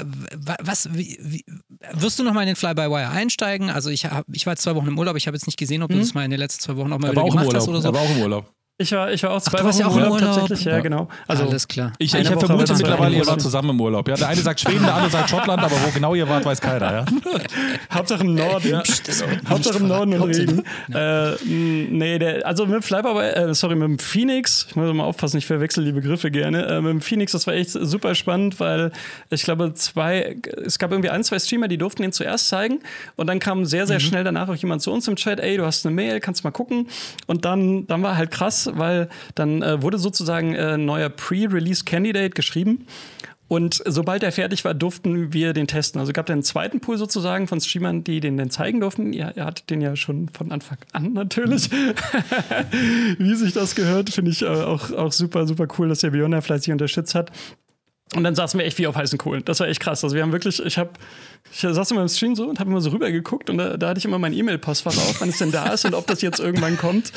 [0.61, 1.45] was, wie, wie,
[1.93, 3.69] wirst du noch mal in den Fly-by-Wire einsteigen?
[3.69, 5.83] Also ich, hab, ich war jetzt zwei Wochen im Urlaub, ich habe jetzt nicht gesehen,
[5.83, 7.53] ob du das mal in den letzten zwei Wochen auch mal Er wieder auch gemacht
[7.53, 7.89] hast oder so.
[7.89, 8.56] Er war auch im Urlaub.
[8.79, 10.35] Ich war, ich war auch zwei du warst Wochen ja auch im Urlaub.
[10.35, 10.79] tatsächlich, ja, Ja.
[10.81, 11.07] genau.
[11.27, 11.93] Also, Alles klar.
[11.97, 14.07] Ich, ich vermute mittlerweile, ihr wart zusammen im Urlaub.
[14.07, 16.61] Ja, der eine sagt Schweden, der andere sagt Schottland, aber wo genau ihr wart, weiß
[16.61, 16.93] keiner.
[16.93, 17.05] Ja?
[17.91, 18.75] Hauptsache im Norden.
[19.49, 20.63] Hauptsache im Norden und Regen.
[20.93, 25.05] Äh, nee, der, also mit dem Flyby, äh, sorry, mit dem Phoenix, ich muss mal
[25.05, 26.67] aufpassen, ich verwechsel die Begriffe gerne.
[26.67, 28.91] Äh, mit dem Phoenix, das war echt super spannend, weil
[29.31, 32.81] ich glaube, zwei, es gab irgendwie ein, zwei Streamer, die durften ihn zuerst zeigen
[33.15, 35.65] und dann kam sehr, sehr schnell danach auch jemand zu uns im Chat, ey, du
[35.65, 36.87] hast eine Mail, kannst mal gucken.
[37.25, 41.83] Und dann, dann war halt krass, weil dann äh, wurde sozusagen äh, ein neuer Pre-Release
[41.85, 42.85] Candidate geschrieben.
[43.49, 46.01] Und sobald er fertig war, durften wir den testen.
[46.01, 49.13] Also gab es einen zweiten Pool sozusagen von Streamern, die den dann zeigen durften.
[49.13, 51.69] Ja, ihr hattet den ja schon von Anfang an natürlich.
[53.17, 56.41] Wie sich das gehört, finde ich äh, auch, auch super, super cool, dass der Björn
[56.41, 57.31] fleißig unterstützt hat.
[58.15, 59.43] Und dann saßen wir echt wie auf heißen Kohlen.
[59.43, 60.01] Das war echt krass.
[60.01, 60.91] Also wir haben wirklich, ich habe,
[61.51, 63.89] ich saß immer im Stream so und habe immer so rüber geguckt und da, da
[63.89, 66.39] hatte ich immer mein E-Mail-Postfach auf, wann es denn da ist und ob das jetzt
[66.39, 67.11] irgendwann kommt.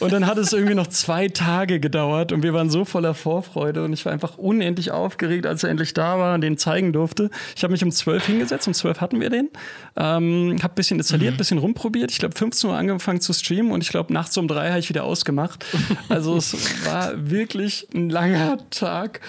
[0.00, 3.84] Und dann hat es irgendwie noch zwei Tage gedauert und wir waren so voller Vorfreude
[3.84, 7.30] und ich war einfach unendlich aufgeregt, als er endlich da war und den zeigen durfte.
[7.56, 9.48] Ich habe mich um 12 hingesetzt, um 12 hatten wir den.
[9.96, 12.10] Ähm, habe ein bisschen installiert, ein bisschen rumprobiert.
[12.10, 14.90] Ich glaube 15 Uhr angefangen zu streamen und ich glaube nachts um drei habe ich
[14.90, 15.64] wieder ausgemacht.
[16.08, 19.20] Also es war wirklich ein langer Tag.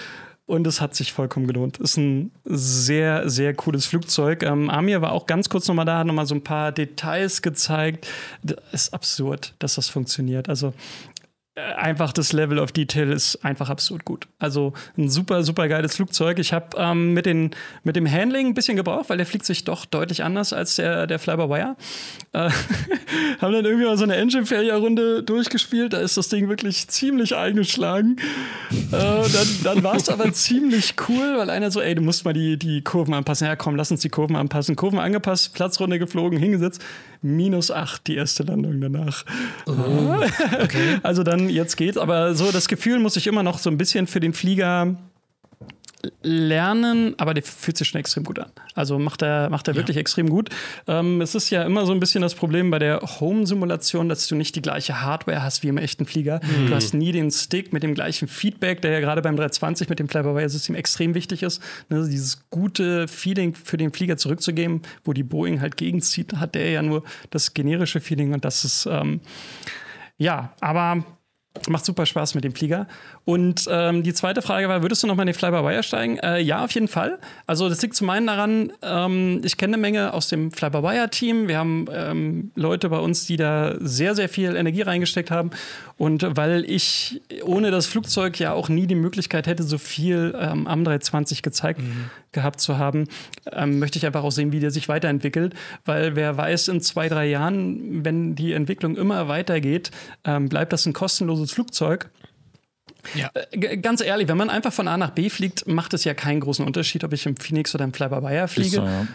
[0.46, 1.78] Und es hat sich vollkommen gelohnt.
[1.78, 4.42] Ist ein sehr, sehr cooles Flugzeug.
[4.42, 8.06] Ähm, Amir war auch ganz kurz nochmal da, hat nochmal so ein paar Details gezeigt.
[8.42, 10.50] Das ist absurd, dass das funktioniert.
[10.50, 10.74] Also
[11.56, 14.26] einfach das Level of Detail ist einfach absurd gut.
[14.40, 16.40] Also ein super, super geiles Flugzeug.
[16.40, 17.50] Ich habe ähm, mit, den,
[17.84, 21.06] mit dem Handling ein bisschen gebraucht, weil der fliegt sich doch deutlich anders als der,
[21.06, 21.76] der Fly-by-Wire.
[22.32, 22.38] Äh,
[23.40, 25.92] haben dann irgendwie mal so eine Engine-Failure-Runde durchgespielt.
[25.92, 28.16] Da ist das Ding wirklich ziemlich eingeschlagen.
[28.90, 32.32] äh, dann dann war es aber ziemlich cool, weil einer so, ey, du musst mal
[32.32, 33.46] die, die Kurven anpassen.
[33.46, 34.74] Ja, komm, lass uns die Kurven anpassen.
[34.74, 36.82] Kurven angepasst, Platzrunde geflogen, hingesetzt.
[37.24, 39.24] Minus 8 die erste Landung danach.
[41.02, 41.96] Also dann, jetzt geht's.
[41.96, 44.96] Aber so, das Gefühl muss ich immer noch so ein bisschen für den Flieger
[46.22, 48.50] lernen, aber der fühlt sich schon extrem gut an.
[48.74, 50.50] Also macht er, macht er wirklich extrem gut.
[50.86, 54.34] Ähm, es ist ja immer so ein bisschen das Problem bei der Home-Simulation, dass du
[54.34, 56.40] nicht die gleiche Hardware hast wie im echten Flieger.
[56.68, 59.98] Du hast nie den Stick mit dem gleichen Feedback, der ja gerade beim 320 mit
[59.98, 61.62] dem Fly-by-Wire-System extrem wichtig ist.
[61.88, 66.70] Ne, dieses gute Feeling für den Flieger zurückzugeben, wo die Boeing halt gegenzieht, hat der
[66.70, 69.20] ja nur das generische Feeling und das ist ähm,
[70.16, 71.04] ja, aber
[71.68, 72.88] Macht super Spaß mit dem Flieger.
[73.24, 76.18] Und ähm, die zweite Frage war, würdest du noch mal in den Fly-by-Wire steigen?
[76.18, 77.18] Äh, ja, auf jeden Fall.
[77.46, 81.48] Also das liegt zum einen daran, ähm, ich kenne eine Menge aus dem Fly-by-Wire-Team.
[81.48, 85.50] Wir haben ähm, Leute bei uns, die da sehr, sehr viel Energie reingesteckt haben.
[85.96, 90.66] Und weil ich ohne das Flugzeug ja auch nie die Möglichkeit hätte, so viel ähm,
[90.66, 91.80] am 320 gezeigt
[92.32, 93.06] gehabt zu haben,
[93.52, 95.54] ähm, möchte ich einfach auch sehen, wie der sich weiterentwickelt.
[95.86, 99.92] Weil wer weiß, in zwei, drei Jahren, wenn die Entwicklung immer weitergeht,
[100.24, 102.10] ähm, bleibt das ein kostenloses Flugzeug.
[103.14, 103.30] Ja.
[103.52, 106.40] G- Ganz ehrlich, wenn man einfach von A nach B fliegt, macht es ja keinen
[106.40, 108.76] großen Unterschied, ob ich im Phoenix oder im Fly-by-Wire fliege.
[108.76, 109.06] so, ja.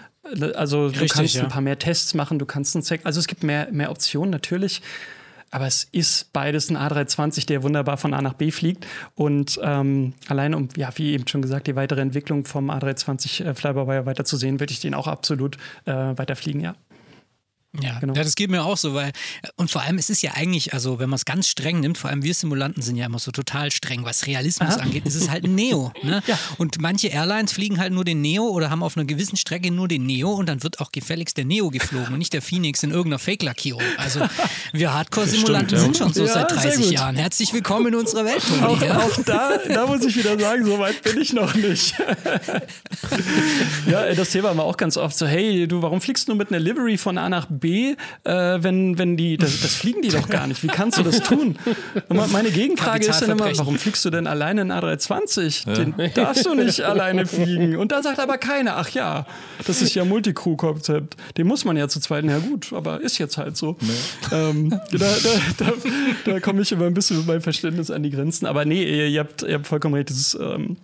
[0.55, 1.43] Also du Richtig, kannst ja.
[1.43, 3.01] ein paar mehr Tests machen, du kannst einen Check.
[3.05, 4.81] Also es gibt mehr, mehr Optionen natürlich.
[5.51, 8.85] Aber es ist beides ein A320, der wunderbar von A nach B fliegt.
[9.15, 13.53] Und ähm, alleine, um, ja, wie eben schon gesagt, die weitere Entwicklung vom A320 äh,
[13.55, 16.75] Fly-by-Wire weiter zu sehen, würde ich den auch absolut äh, weiter fliegen, ja.
[17.79, 18.13] Ja, Genau.
[18.15, 19.11] ja, das geht mir auch so, weil,
[19.55, 22.09] und vor allem, es ist ja eigentlich, also wenn man es ganz streng nimmt, vor
[22.09, 24.81] allem wir Simulanten sind ja immer so total streng, was Realismus Aha.
[24.81, 25.91] angeht, ist es halt ein Neo.
[26.01, 26.23] Ne?
[26.27, 26.39] Ja.
[26.57, 29.87] Und manche Airlines fliegen halt nur den Neo oder haben auf einer gewissen Strecke nur
[29.87, 32.89] den Neo und dann wird auch gefälligst der Neo geflogen und nicht der Phoenix in
[32.91, 33.83] irgendeiner Fake-Lackierung.
[33.97, 34.21] Also
[34.71, 35.83] wir Hardcore-Simulanten ja.
[35.83, 36.93] sind schon so Ja, seit sehr 30 gut.
[36.93, 37.15] Jahren.
[37.17, 41.03] Herzlich willkommen in unserer Welt, Auch, auch da, da muss ich wieder sagen, so weit
[41.03, 41.93] bin ich noch nicht.
[43.87, 46.49] ja, das Thema war auch ganz oft so, hey, du, warum fliegst du nur mit
[46.49, 47.58] einer Livery von A nach B,
[48.23, 50.63] äh, wenn, wenn die, das, das fliegen die doch gar nicht.
[50.63, 51.57] Wie kannst du das tun?
[52.09, 55.73] Und me- meine Gegenfrage ist dann immer, warum fliegst du denn alleine in A320?
[55.73, 57.75] Den darfst du nicht alleine fliegen.
[57.77, 59.25] Und da sagt aber keiner, ach ja,
[59.67, 61.15] das ist ja Multicrew-Konzept.
[61.37, 62.25] Den muss man ja zu zweit.
[62.25, 63.77] Ja gut, aber ist jetzt halt so.
[64.31, 65.07] Ähm, da da,
[65.57, 65.73] da,
[66.25, 68.45] da komme ich immer ein bisschen mit meinem Verständnis an die Grenzen.
[68.45, 70.09] Aber nee, ihr, ihr, habt, ihr habt vollkommen recht.
[70.09, 70.77] Das ist, ähm,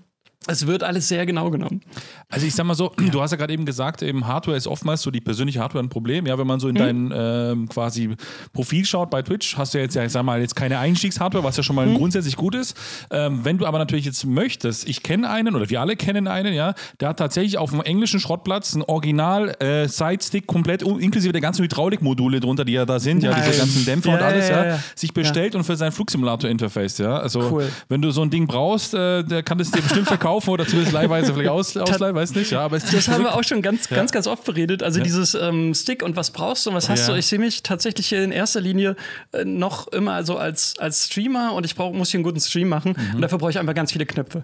[0.47, 1.81] es wird alles sehr genau genommen.
[2.29, 5.01] Also ich sag mal so, du hast ja gerade eben gesagt, eben Hardware ist oftmals
[5.01, 6.27] so die persönliche Hardware ein Problem.
[6.27, 8.15] Ja, wenn man so in dein ähm, quasi
[8.53, 11.43] Profil schaut bei Twitch, hast du ja jetzt ja, ich sag mal, jetzt keine Einstiegshardware,
[11.43, 12.77] was ja schon mal grundsätzlich gut ist.
[13.10, 16.53] Ähm, wenn du aber natürlich jetzt möchtest, ich kenne einen oder wir alle kennen einen,
[16.53, 21.41] ja, der hat tatsächlich auf dem englischen Schrottplatz ein Original äh, Sidestick komplett inklusive der
[21.41, 23.43] ganzen Hydraulikmodule drunter, die ja da sind, ja, Nein.
[23.47, 24.79] diese ganzen Dämpfer Ja, und alles, ja, ja, ja, ja.
[24.95, 27.17] sich bestellt und für sein Flugsimulator-Interface, ja.
[27.17, 27.69] Also Cool.
[27.89, 30.93] wenn du so ein Ding brauchst, äh, der kann das dir bestimmt verkaufen oder zumindest
[30.93, 33.88] leihweise vielleicht aus, ausleihen, weiß nicht, ja, aber es Das haben wir auch schon ganz,
[33.89, 34.84] ganz, ganz oft beredet.
[34.84, 37.13] Also dieses ähm, Stick und was brauchst du und was hast Ja.
[37.13, 37.19] du?
[37.19, 38.95] Ich sehe mich tatsächlich hier in erster Linie
[39.32, 42.69] äh, noch immer so als, als Streamer und ich brauch, muss hier einen guten Stream
[42.69, 43.15] machen Mhm.
[43.15, 44.43] und dafür brauche ich einfach ganz viele Knöpfe.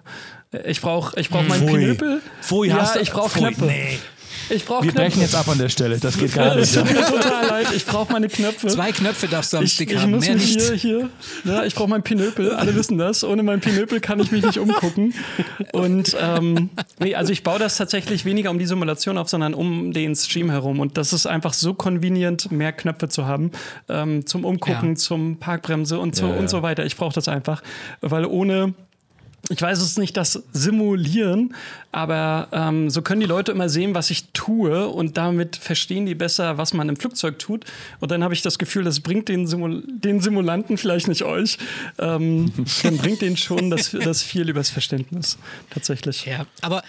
[0.52, 1.78] Äh, Ich brauche ich brauch meinen Pfui.
[1.80, 2.22] Pinöpel.
[2.40, 3.64] Pfui, ja, hast du- ich brauche Knöpfe.
[3.66, 3.98] nee.
[4.50, 5.08] Ich brauche Wir Knöpfe.
[5.10, 6.86] brechen jetzt ab an der Stelle, das geht gar Es nicht.
[6.88, 7.66] tut mir total leid.
[7.74, 8.66] Ich brauche meine Knöpfe.
[8.68, 10.70] Zwei Knöpfe darfst du am ich, Stick ich haben, muss mehr mich nicht.
[10.72, 11.10] hier, hier,
[11.44, 13.24] ja, ich brauche mein Pinöpel, alle wissen das.
[13.24, 15.14] Ohne mein Pinöpel kann ich mich nicht umgucken.
[15.72, 19.92] Und ähm, nee, also ich baue das tatsächlich weniger um die Simulation auf, sondern um
[19.92, 20.80] den Stream herum.
[20.80, 23.50] Und das ist einfach so convenient, mehr Knöpfe zu haben.
[23.88, 24.94] Ähm, zum Umgucken, Ja.
[24.96, 26.38] zum Parkbremse und so, Ja, ja.
[26.38, 26.84] und so weiter.
[26.84, 27.62] Ich brauche das einfach,
[28.00, 28.74] weil ohne
[29.48, 31.54] ich weiß es nicht das Simulieren,
[31.90, 36.14] aber ähm, so können die Leute immer sehen, was ich tue und damit verstehen die
[36.14, 37.64] besser, was man im Flugzeug tut.
[37.98, 41.58] Und dann habe ich das Gefühl, das bringt den, Simul den Simulanten, vielleicht nicht euch,
[41.98, 42.52] ähm,
[42.84, 45.38] dann bringt denen schon das, das viel übers Verständnis
[45.70, 46.24] tatsächlich.
[46.24, 46.82] Ja, aber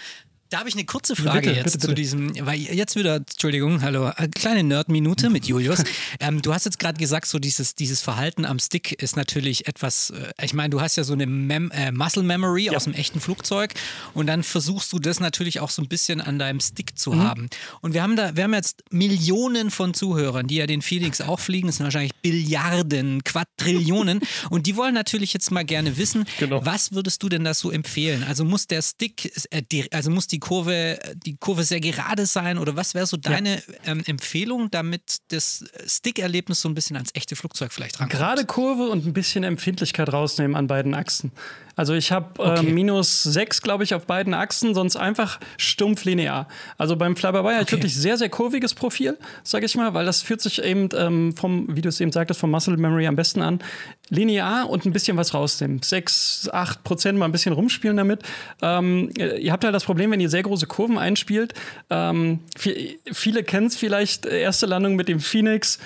[0.54, 2.00] da habe ich eine kurze Frage Bitte, jetzt bitte, zu bitte.
[2.00, 5.82] diesem, weil jetzt wieder, Entschuldigung, hallo, eine kleine Nerd-Minute mit Julius.
[6.20, 10.10] ähm, du hast jetzt gerade gesagt, so dieses, dieses Verhalten am Stick ist natürlich etwas,
[10.10, 13.18] äh, ich meine, du hast ja so eine Mem äh, Muscle Memory aus dem echten
[13.18, 13.74] Flugzeug
[14.12, 17.48] und dann versuchst du das natürlich auch so ein bisschen an deinem Stick zu haben.
[17.80, 21.40] Und wir haben da, wir haben jetzt Millionen von Zuhörern, die ja den Phoenix auch
[21.40, 26.64] fliegen, das sind wahrscheinlich Billiarden, Quadrillionen und die wollen natürlich jetzt mal gerne wissen, Genau.
[26.64, 28.22] was würdest du denn da so empfehlen?
[28.22, 32.76] Also muss der Stick, äh, also muss die Kurve, die Kurve sehr gerade sein oder
[32.76, 37.72] was wäre so deine ähm, Empfehlung, damit das Stick-Erlebnis so ein bisschen ans echte Flugzeug
[37.72, 38.20] vielleicht rankommt?
[38.20, 41.32] Gerade Kurve und ein bisschen Empfindlichkeit rausnehmen an beiden Achsen.
[41.76, 42.66] Also ich habe Okay.
[42.66, 46.46] äh, minus 6, glaube ich, auf beiden Achsen, sonst einfach stumpf linear.
[46.78, 47.72] Also beim Fly-by-Wire habe ich Okay.
[47.76, 51.74] wirklich sehr, sehr kurviges Profil, sage ich mal, weil das fühlt sich eben ähm, vom,
[51.74, 53.60] wie du es eben sagtest, vom Muscle Memory am besten an.
[54.10, 55.80] Linear und ein bisschen was rausnehmen.
[55.82, 58.22] 6, 8 Prozent mal ein bisschen rumspielen damit.
[58.62, 61.54] Ähm, äh, ihr habt halt das Problem, wenn ihr sehr große Kurven einspielt.
[61.90, 65.78] Ähm, vi- viele kennen es vielleicht, äh, erste Landung mit dem Phoenix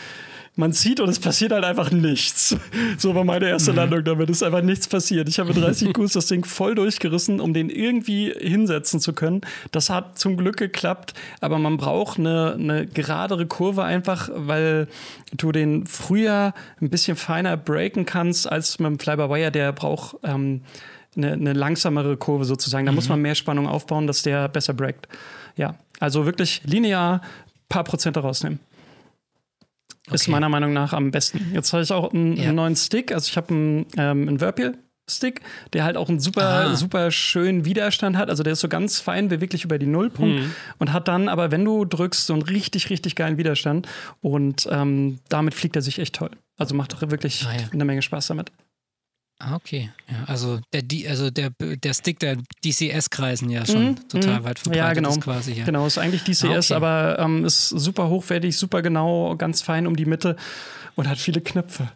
[0.58, 2.56] man zieht und es passiert halt einfach nichts.
[2.98, 4.28] So war meine erste Landung damit.
[4.28, 5.28] Es ist einfach nichts passiert.
[5.28, 9.42] Ich habe mit 30 Gs das Ding voll durchgerissen, um den irgendwie hinsetzen zu können.
[9.70, 14.88] Das hat zum Glück geklappt, aber man braucht eine, eine geradere Kurve einfach, weil
[15.32, 19.52] du den früher ein bisschen feiner breaken kannst als mit dem Fly-by-Wire.
[19.52, 20.62] Der braucht ähm,
[21.16, 22.86] eine, eine langsamere Kurve sozusagen.
[22.86, 25.06] Da muss man mehr Spannung aufbauen, dass der besser breakt.
[25.56, 27.20] Ja, also wirklich linear
[27.68, 28.60] paar Prozente rausnehmen.
[30.12, 30.30] Ist Okay.
[30.32, 31.52] meiner Meinung nach am besten.
[31.54, 32.44] Jetzt habe ich auch einen, Ja.
[32.44, 33.12] einen neuen Stick.
[33.12, 35.40] Also ich habe einen, ähm, einen Whirlpool-Stick,
[35.72, 36.74] der halt auch einen super, Ah.
[36.76, 38.30] super schönen Widerstand hat.
[38.30, 40.52] Also der ist so ganz fein beweglich über die Nullpunkt Mhm.
[40.78, 43.86] und hat dann aber, wenn du drückst, so einen richtig, richtig geilen Widerstand.
[44.20, 46.30] Und ähm, damit fliegt er sich echt toll.
[46.56, 47.68] Also macht doch wirklich Ah, ja.
[47.72, 48.50] eine Menge Spaß damit.
[49.40, 49.90] Ah, okay.
[50.10, 54.76] Ja, also der, die- also der, der Stick der DCS-Kreisen ja schon total weit verbreitet
[54.76, 55.10] Ja, genau.
[55.10, 55.52] ist quasi.
[55.52, 55.64] Ja.
[55.64, 56.74] Genau, ist eigentlich DCS, Ah, okay.
[56.74, 60.34] aber ähm, ist super hochwertig, super genau, ganz fein um die Mitte
[60.96, 61.88] und hat viele Knöpfe.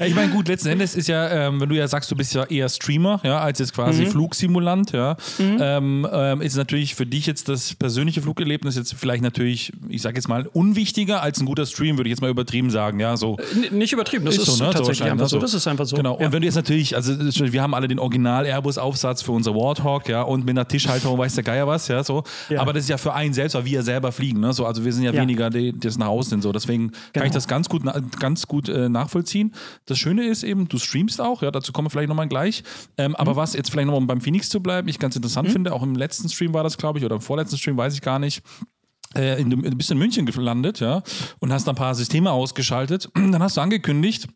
[0.00, 2.34] Ja, ich meine, gut, letzten Endes ist ja, ähm, wenn du ja sagst, du bist
[2.34, 4.10] ja eher Streamer, ja, als jetzt quasi Mhm.
[4.10, 9.72] Flugsimulant, ja, ähm, ähm, ist natürlich für dich jetzt das persönliche Flugerlebnis jetzt vielleicht natürlich,
[9.88, 12.98] ich sage jetzt mal, unwichtiger als ein guter Stream, würde ich jetzt mal übertrieben sagen,
[13.00, 13.36] ja, so.
[13.70, 14.70] N- Nicht übertrieben, das ist, so, ne?
[14.70, 15.28] So tatsächlich wahrscheinlich, einfach ne?
[15.28, 15.38] so.
[15.38, 15.96] Das ist einfach so.
[15.96, 16.18] Genau.
[16.18, 16.26] Ja.
[16.26, 17.12] Und wenn du jetzt natürlich, also
[17.52, 21.16] wir haben alle den Original Airbus Aufsatz für unser Warthog, ja, und mit einer Tischhalterung
[21.18, 22.24] weiß der Geier was, ja, so.
[22.48, 22.60] Ja.
[22.60, 24.52] Aber das ist ja für einen selbst, weil wir selber fliegen, ne?
[24.52, 25.22] So, also wir sind ja, Ja.
[25.22, 26.50] weniger die, das nach Hause sind, so.
[26.50, 27.26] Deswegen kann Genau.
[27.26, 27.82] ich das ganz gut,
[28.18, 29.54] ganz gut äh, nachvollziehen.
[29.86, 32.64] Das Schöne ist eben, du streamst auch, ja, dazu kommen wir vielleicht nochmal gleich.
[32.98, 33.16] Ähm, Mhm.
[33.16, 35.82] Aber was jetzt vielleicht nochmal um beim Phoenix zu bleiben, ich ganz interessant finde, auch
[35.82, 38.42] im letzten Stream war das, glaube ich, oder im vorletzten Stream, weiß ich gar nicht
[39.14, 41.02] äh, in, du bist in München gelandet, ja,
[41.40, 43.10] und hast da ein paar Systeme ausgeschaltet.
[43.14, 44.28] Dann hast du angekündigt,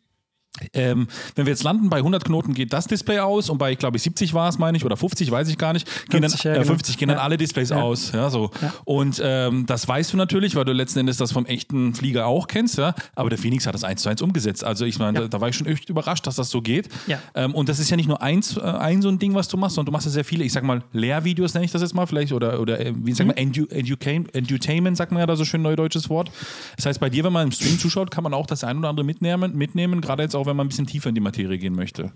[0.73, 3.77] ähm, wenn wir jetzt landen, bei 100 Knoten geht das Display aus und bei, ich
[3.77, 6.51] glaube, 70 war es, meine ich, oder 50, weiß ich gar nicht, gehen 50, dann,
[6.53, 6.73] ja, äh, genau.
[6.73, 7.23] 50 gehen dann Ja.
[7.23, 7.77] alle Displays Ja.
[7.77, 8.11] aus.
[8.11, 8.51] Ja, so.
[8.85, 12.47] Und ähm, das weißt du natürlich, weil du letzten Endes das vom echten Flieger auch
[12.47, 12.93] kennst, ja.
[13.15, 14.63] Aber der Phoenix hat das eins zu eins umgesetzt.
[14.63, 16.89] Also ich meine, da, da war ich schon echt überrascht, dass das so geht.
[17.07, 17.19] Ja.
[17.35, 19.57] Ähm, und das ist ja nicht nur eins, äh, ein so ein Ding, was du
[19.57, 21.93] machst, sondern du machst ja sehr viele, ich sag mal, Lehrvideos nenne ich das jetzt
[21.93, 23.51] mal vielleicht, oder, oder äh, wie sagt man, Mhm.
[23.51, 26.31] Edu Educate, Edutainment, sagt man ja da so schön neudeutsches Wort.
[26.75, 28.89] Das heißt, bei dir, wenn man im Stream zuschaut, kann man auch das ein oder
[28.89, 31.75] andere mitnehmen, mitnehmen gerade jetzt auch, wenn man ein bisschen tiefer in die Materie gehen
[31.75, 32.11] möchte.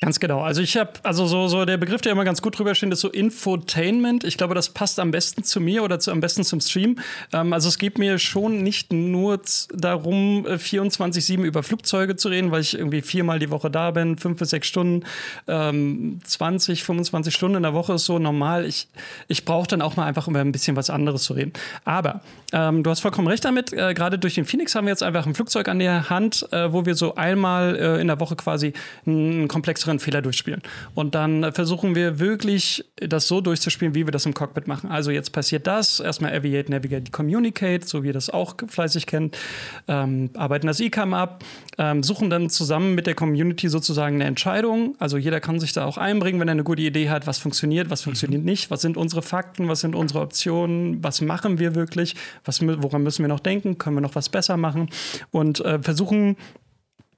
[0.00, 0.42] Ganz genau.
[0.42, 3.00] Also ich habe, also so, so der Begriff, der immer ganz gut drüber steht, ist
[3.00, 4.22] so Infotainment.
[4.22, 7.00] Ich glaube, das passt am besten zu mir oder zu, am besten zum Stream.
[7.32, 9.40] Ähm, also es geht mir schon nicht nur
[9.74, 14.18] darum, äh, 24-7 über Flugzeuge zu reden, weil ich irgendwie viermal die Woche da bin,
[14.18, 15.04] fünf bis sechs Stunden,
[15.48, 18.66] ähm, 20, 25 Stunden in der Woche ist so normal.
[18.66, 18.86] Ich,
[19.26, 21.54] ich brauche dann auch mal einfach über ein bisschen was anderes zu reden.
[21.84, 22.20] Aber
[22.52, 23.72] ähm, du hast vollkommen recht damit.
[23.72, 26.72] Äh, Gerade durch den Phoenix haben wir jetzt einfach ein Flugzeug an der Hand, äh,
[26.72, 29.48] wo wir so einmal äh, in der Woche quasi einen
[29.88, 30.62] komplexeren Fehler durchspielen.
[30.94, 34.90] Und dann versuchen wir wirklich, das so durchzuspielen, wie wir das im Cockpit machen.
[34.90, 39.36] Also jetzt passiert das, erstmal Aviate, Navigate, Communicate, so wie ihr das auch fleißig kennt,
[39.86, 41.44] ähm, arbeiten das ICAM ab,
[41.78, 44.94] ähm, suchen dann zusammen mit der Community sozusagen eine Entscheidung.
[44.98, 47.90] Also jeder kann sich da auch einbringen, wenn er eine gute Idee hat, was funktioniert,
[47.90, 52.14] was funktioniert nicht, was sind unsere Fakten, was sind unsere Optionen, was machen wir wirklich,
[52.44, 54.88] was, woran müssen wir noch denken, können wir noch was besser machen
[55.30, 56.36] und äh, versuchen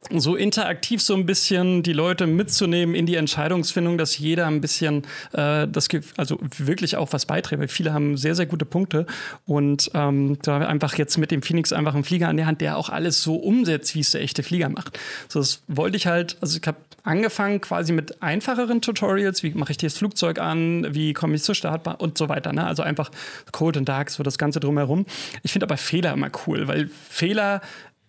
[0.09, 5.05] so interaktiv so ein bisschen die Leute mitzunehmen in die Entscheidungsfindung, dass jeder ein bisschen
[5.33, 9.07] äh, das also wirklich auch was beiträgt, weil viele haben sehr, sehr gute Punkte
[9.47, 12.79] und ähm, da einfach jetzt mit dem Phoenix einfach einen Flieger an der Hand, der
[12.79, 14.99] auch alles so umsetzt, wie es der echte Flieger macht.
[15.29, 19.73] So, das wollte ich halt, also ich habe angefangen quasi mit einfacheren Tutorials, wie mache
[19.73, 22.53] ich das Flugzeug an, wie komme ich zur Startbahn und so weiter.
[22.53, 22.67] Ne?
[22.67, 23.11] Also einfach
[23.53, 25.07] Code und Dark, so das Ganze drumherum.
[25.43, 27.61] Ich finde aber Fehler immer cool, weil Fehler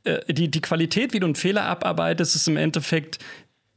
[0.04, 3.20] äh, die, die Qualität, wie du einen Fehler abarbeitest, ist im Endeffekt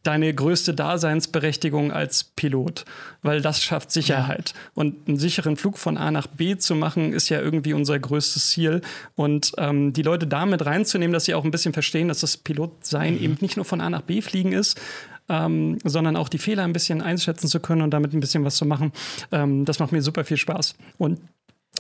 [0.05, 2.85] deine größte Daseinsberechtigung als Pilot,
[3.23, 4.53] weil das schafft Sicherheit.
[4.75, 8.51] Und einen sicheren Flug von A nach B zu machen, ist ja irgendwie unser größtes
[8.51, 8.83] Ziel.
[9.15, 13.19] Und ähm, die Leute damit reinzunehmen, dass sie auch ein bisschen verstehen, dass das Pilotsein
[13.19, 14.79] eben nicht nur von A nach B fliegen ist,
[15.29, 18.57] ähm, sondern auch die Fehler ein bisschen einschätzen zu können und damit ein bisschen was
[18.57, 18.93] zu machen,
[19.33, 20.75] ähm, das macht mir super viel Spaß.
[20.99, 21.19] Und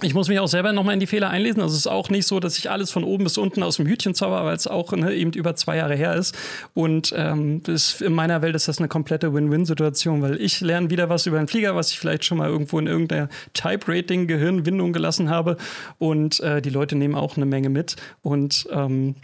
[0.03, 1.63] ich muss mich auch selber nochmal in die Fehler einlesen.
[1.63, 3.87] Also es ist auch nicht so, dass ich alles von oben bis unten aus dem
[3.87, 6.37] Hütchen zauber, weil es auch ne, eben über zwei Jahre her ist.
[6.75, 11.09] Und ähm, das, in meiner Welt ist das eine komplette Win-Win-Situation, weil ich lerne wieder
[11.11, 15.57] was über einen Flieger, was ich vielleicht schon mal irgendwo in irgendeiner Type-Rating-Gehirnwindung gelassen habe.
[15.99, 17.95] Und äh, die Leute nehmen auch eine Menge mit.
[18.23, 19.15] Und ähm,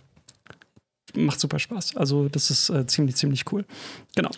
[1.17, 1.97] macht super Spaß.
[1.97, 3.65] Also das ist äh, ziemlich, ziemlich cool.
[4.15, 4.31] Genau.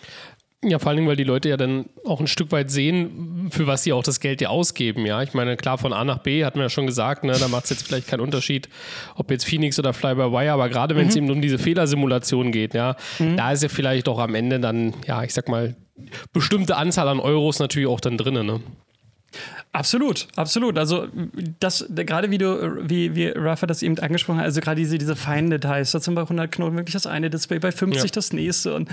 [0.65, 3.67] Ja, vor allen Dingen, weil die Leute ja dann auch ein Stück weit sehen, für
[3.67, 5.05] was sie auch das Geld ja ausgeben.
[5.05, 7.47] Ja, ich meine, klar, von A nach B hatten wir ja schon gesagt, ne, da
[7.49, 8.69] macht es jetzt vielleicht keinen Unterschied,
[9.15, 12.95] ob jetzt Phoenix oder Fly-by-Wire, aber gerade wenn es eben um diese Fehlersimulation geht, ja,
[13.35, 15.75] da ist ja vielleicht auch am Ende dann, ja, ich sag mal,
[16.31, 18.45] bestimmte Anzahl an Euros natürlich auch dann drin.
[18.45, 18.61] Ne?
[19.71, 20.77] Absolut, absolut.
[20.77, 21.07] Also
[21.59, 25.15] das gerade wie du, wie, wie Rafa das eben angesprochen hat, also gerade diese, diese
[25.15, 28.09] feinen Details, da sind bei 100 Knoten wirklich das eine Display, bei 50 Ja.
[28.13, 28.89] das nächste und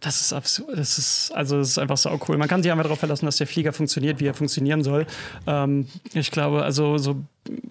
[0.00, 2.36] das ist absurd, das ist, also das ist einfach sau cool.
[2.36, 5.06] Man kann sich einfach darauf verlassen, dass der Flieger funktioniert, wie er funktionieren soll.
[5.46, 7.16] Ähm, ich glaube, also so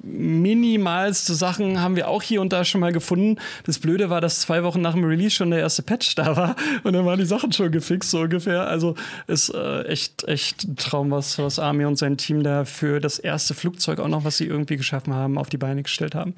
[0.04, 3.40] minimalste Sachen haben wir auch hier und da schon mal gefunden.
[3.66, 6.56] Das Blöde war, dass zwei Wochen nach dem Release schon der erste Patch da war
[6.84, 8.68] und dann waren die Sachen schon gefixt, so ungefähr.
[8.68, 8.96] Also
[9.28, 13.20] ist äh, echt, echt ein Traum, was, was Armin und sein Team da für das
[13.20, 16.36] erste Flugzeug auch noch, was sie irgendwie geschaffen haben, auf die Beine gestellt haben.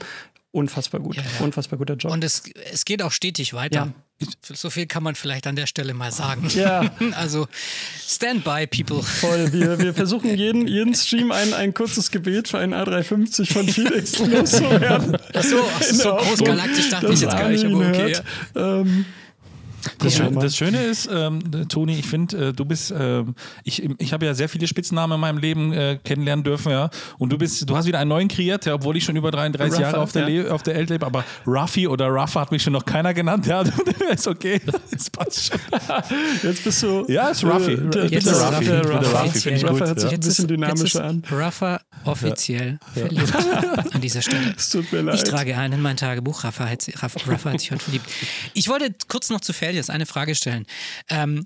[0.51, 1.17] Unfassbar gut.
[1.17, 1.43] Ja, ja.
[1.43, 2.13] Unfassbar guter Job.
[2.13, 3.93] Und es, es geht auch stetig weiter.
[4.41, 6.47] So viel kann man vielleicht an der Stelle mal sagen.
[6.53, 6.91] Ja.
[7.15, 7.47] Also,
[8.07, 9.03] stand by, people.
[9.03, 9.51] Voll.
[9.53, 14.17] Wir, wir versuchen jeden, jeden Stream ein, ein kurzes Gebet für einen A350 von Felix
[14.19, 15.17] loszuwerden.
[15.33, 18.15] Ach so, ach so, so Hoffnung, groß galaktisch dachte ich jetzt gar nicht, aber okay.
[18.15, 18.23] hört.
[18.55, 19.05] Ähm,
[19.99, 23.83] Das, Ja, Schöne, das Schöne ist, ähm, Toni, ich finde, äh, du bist, ähm, ich,
[23.99, 26.89] ich habe ja sehr viele Spitznamen in meinem Leben äh, kennenlernen dürfen, ja.
[27.17, 29.71] Und du bist, du hast wieder einen neuen kreiert, ja, obwohl ich schon über 33
[29.73, 30.51] Ruffer, Jahre auf der, ja.
[30.51, 31.05] Auf der Welt lebe.
[31.05, 33.63] Aber Ruffy oder Ruffer hat mich schon noch keiner genannt, ja.
[34.11, 35.59] ist okay, das passt schon.
[36.43, 37.05] Jetzt bist du.
[37.07, 37.73] Ja, ist Ruffy.
[37.73, 38.69] Äh, Jetzt ist Ruffy.
[38.69, 39.65] Ruffy.
[39.65, 39.85] Ruffy.
[39.85, 40.17] Hat sich Ja.
[40.17, 41.23] ein bisschen dynamischer an.
[41.31, 43.33] Rafa offiziell verliebt
[43.93, 44.53] an dieser Stelle.
[44.57, 45.15] Es tut mir leid.
[45.15, 46.43] Ich trage ein in mein Tagebuch.
[46.43, 48.05] Rafa hat, Rafa, Rafa hat sich heute verliebt.
[48.53, 50.65] Ich wollte kurz noch zu Failures eine Frage stellen.
[51.09, 51.45] Ähm,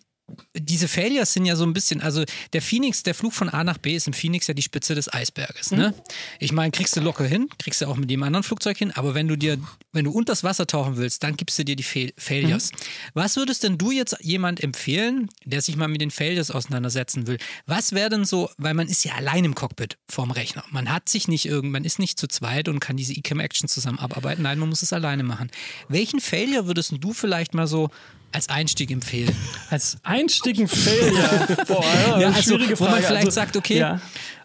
[0.55, 3.77] diese Failures sind ja so ein bisschen, also der Phoenix, der Flug von A nach
[3.77, 5.71] B ist im Phoenix ja die Spitze des Eisberges.
[5.71, 5.93] Ne?
[6.39, 9.15] Ich meine, kriegst du locker hin, kriegst du auch mit jedem anderen Flugzeug hin, aber
[9.15, 9.57] wenn du dir,
[9.91, 12.71] wenn du unters Wasser tauchen willst, dann gibst du dir die Fail Failures.
[13.13, 17.37] Was würdest denn du jetzt jemand empfehlen, der sich mal mit den Failures auseinandersetzen will?
[17.65, 20.63] Was wäre denn so, weil man ist ja allein im Cockpit vorm Rechner.
[20.69, 23.99] Man hat sich nicht irgend, man ist nicht zu zweit und kann diese Ecam-Action zusammen
[23.99, 24.43] abarbeiten.
[24.43, 25.49] Nein, man muss es alleine machen.
[25.87, 27.89] Welchen Failure würdest du vielleicht mal so
[28.31, 29.35] als Einstieg empfehlen?
[29.69, 31.57] Als Einstieg ein Failure.
[31.67, 33.05] Boah, ja, Ja, also, schwierige wo man Frage.
[33.07, 34.01] vielleicht Also, sagt, okay, Ja.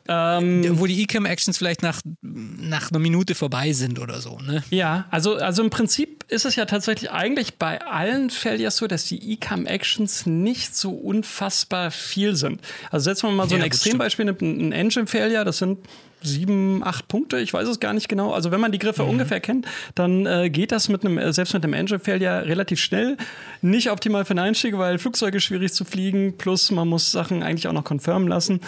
[0.07, 4.39] Ähm, wo die Ecam-Actions vielleicht nach, nach einer Minute vorbei sind oder so.
[4.39, 4.63] Ne?
[4.69, 9.07] Ja, also, also im Prinzip ist es ja tatsächlich eigentlich bei allen Failures so, dass
[9.07, 12.61] die Ecam-Actions nicht so unfassbar viel sind.
[12.91, 15.79] Also setzen wir mal so Ja, ein Extrembeispiel, ein Engine-Failure, das sind
[16.27, 18.33] sieben, acht Punkte, ich weiß es gar nicht genau.
[18.33, 19.11] Also wenn man die Griffe Mhm.
[19.11, 23.17] ungefähr kennt, dann äh, geht das mit einem, äh, selbst mit einem Engine-Failure relativ schnell.
[23.63, 27.69] Nicht optimal für einen Einstieg, weil Flugzeuge schwierig zu fliegen, plus man muss Sachen eigentlich
[27.69, 28.61] auch noch confirmen lassen.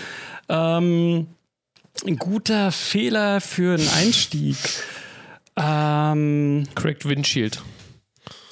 [0.49, 1.27] Ähm,
[2.07, 4.57] ein guter Fehler für einen Einstieg.
[5.57, 7.63] Ähm, Cracked Windshield.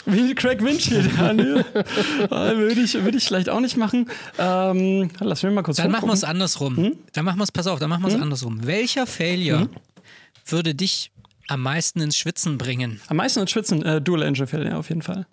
[0.07, 1.65] Wie Craig Windshield, ja, ne?
[2.31, 4.09] Ah, würde ich, würde ich vielleicht auch nicht machen.
[4.39, 6.17] Ähm, lass mich mal kurz Dann machen wir rumgucken.
[6.17, 6.93] es andersrum.
[7.13, 8.67] Dann machen wir es, pass auf, dann machen wir es andersrum.
[8.67, 9.69] Welcher Failure
[10.47, 11.11] würde dich
[11.49, 13.01] am meisten ins Schwitzen bringen?
[13.09, 15.27] Am meisten in Schwitzen, äh, Dual Engine Failure auf jeden Fall.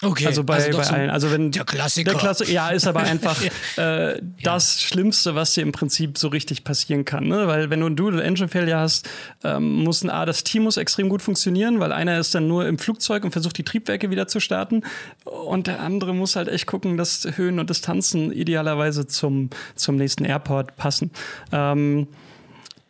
[0.00, 1.10] Okay, Also bei, doch bei so allen.
[1.10, 2.12] Also wenn der Klassiker.
[2.12, 3.42] Der Klasse, ja, ist aber einfach
[3.76, 7.26] äh, das Schlimmste, was dir im Prinzip so richtig passieren kann.
[7.26, 7.48] Ne?
[7.48, 9.08] Weil wenn du ein Dual Engine Failure hast,
[9.42, 12.66] ähm, muss ein A, das Team muss extrem gut funktionieren, weil einer ist dann nur
[12.68, 14.82] im Flugzeug und versucht die Triebwerke wieder zu starten
[15.24, 20.24] und der andere muss halt echt gucken, dass Höhen und Distanzen idealerweise zum, zum nächsten
[20.24, 21.10] Airport passen.
[21.50, 22.06] Ähm,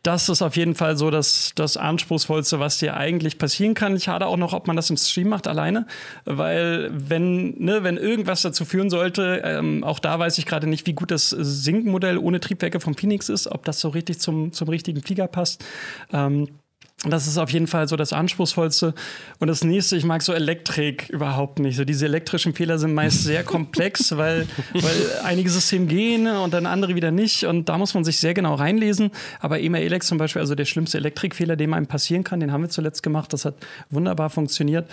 [0.08, 3.94] das ist auf jeden Fall so das, das Anspruchsvollste, was dir eigentlich passieren kann.
[3.94, 5.86] Ich hade auch noch, ob man das im Stream macht alleine,
[6.24, 10.86] weil wenn, ne, wenn irgendwas dazu führen sollte, ähm, auch da weiß ich gerade nicht,
[10.86, 14.70] wie gut das Sync-Modell ohne Triebwerke vom Phoenix ist, ob das so richtig zum, zum
[14.70, 15.62] richtigen Flieger passt.
[16.10, 16.48] Ähm,
[17.04, 18.92] das ist auf jeden Fall so das Anspruchsvollste.
[19.38, 21.76] Und das nächste, ich mag so Elektrik überhaupt nicht.
[21.76, 26.66] So diese elektrischen Fehler sind meist sehr komplex, weil, weil einige Systeme gehen und dann
[26.66, 27.44] andere wieder nicht.
[27.44, 29.12] Und da muss man sich sehr genau reinlesen.
[29.38, 32.62] Aber EMA Elex zum Beispiel, also der schlimmste Elektrikfehler, den einem passieren kann, den haben
[32.62, 33.32] wir zuletzt gemacht.
[33.32, 33.54] Das hat
[33.90, 34.90] wunderbar funktioniert.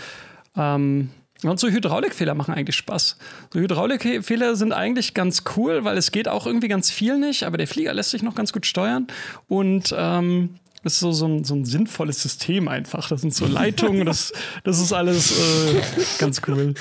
[0.56, 1.10] Ähm,
[1.44, 3.18] und so Hydraulikfehler machen eigentlich Spaß.
[3.52, 7.58] So Hydraulikfehler sind eigentlich ganz cool, weil es geht auch irgendwie ganz viel nicht, aber
[7.58, 9.08] der Flieger lässt sich noch ganz gut steuern.
[9.48, 13.10] Und ähm, ist so, so, ein, so ein sinnvolles System einfach.
[13.10, 14.32] Das sind so Leitungen, das,
[14.64, 15.82] das ist alles äh,
[16.20, 16.76] ganz cool.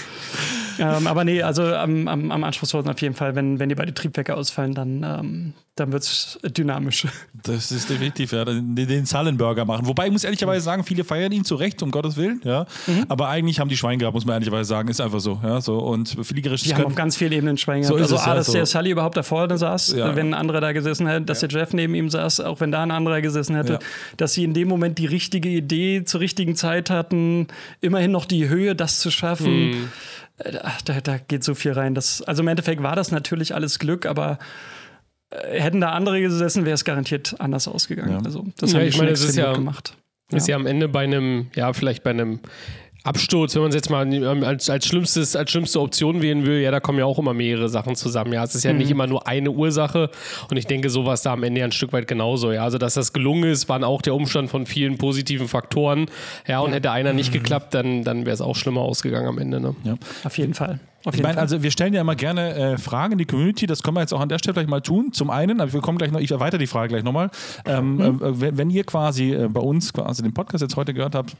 [0.79, 3.93] Ähm, aber nee, also am, am, am anspruchsvollsten auf jeden Fall, wenn, wenn die beide
[3.95, 7.07] Triebwerke ausfallen, dann, ähm, dann wird es dynamisch.
[7.43, 9.87] Das ist definitiv, ja, den, den Sullenburger machen.
[9.87, 12.64] Wobei ich muss ehrlicherweise sagen, viele feiern ihn zu Recht, um Gottes Willen, ja.
[12.87, 13.05] Mhm.
[13.09, 14.89] Aber eigentlich haben die Schwein gehabt, muss man ehrlicherweise sagen.
[14.89, 15.61] Ist einfach so, ja.
[15.61, 18.07] So, und fliegerisches Die haben auf ganz vielen Ebenen Schwein So gehabt.
[18.07, 18.53] ist also es, A, ja, dass so.
[18.55, 20.14] der Sully überhaupt da vorne saß, Ja.
[20.16, 22.83] wenn ein anderer da gesessen hätte, dass der Jeff neben ihm saß, auch wenn da
[22.83, 23.79] ein anderer gesessen hätte, Ja.
[24.16, 27.49] dass sie in dem Moment die richtige Idee zur richtigen Zeit hatten,
[27.81, 29.70] immerhin noch die Höhe, das zu schaffen.
[29.70, 29.89] Mhm.
[30.39, 31.95] Äh, da, da geht so viel rein.
[31.95, 34.39] Das, also im Endeffekt war das natürlich alles Glück, aber
[35.30, 38.12] äh, hätten da andere gesessen, wäre es garantiert anders ausgegangen.
[38.12, 38.18] Ja.
[38.24, 39.97] Also das Ja, haben die ich schon meine, ist extrem ja- gut gemacht.
[40.32, 42.41] Ist ja am Ende bei einem, ja, vielleicht bei einem
[43.05, 46.61] Absturz, wenn man es jetzt mal ähm, als, als, schlimmstes, als schlimmste Option wählen will,
[46.61, 48.33] ja, da kommen ja auch immer mehrere Sachen zusammen.
[48.33, 50.11] Ja, es ist ja nicht immer nur eine Ursache
[50.51, 52.51] und ich denke, sowas da am Ende ja ein Stück weit genauso.
[52.51, 56.07] Ja, also dass das gelungen ist, waren auch der Umstand von vielen positiven Faktoren.
[56.49, 59.61] Ja, und hätte einer nicht geklappt, dann, dann wäre es auch schlimmer ausgegangen am Ende.
[59.61, 59.77] Ne?
[59.85, 59.95] Ja.
[60.25, 60.81] Auf jeden Fall.
[61.05, 61.43] Auf Ich jeden meine, Fall.
[61.43, 64.15] also wir stellen ja immer gerne äh, Fragen in die Community, das können wir jetzt
[64.15, 65.13] auch an der Stelle gleich mal tun.
[65.13, 67.31] Zum einen, aber wir kommen gleich noch, ich erweitere die Frage gleich nochmal.
[67.67, 68.01] Ähm, Mhm.
[68.01, 71.37] äh, wenn, wenn ihr quasi äh, bei uns quasi den Podcast jetzt heute gehört habt,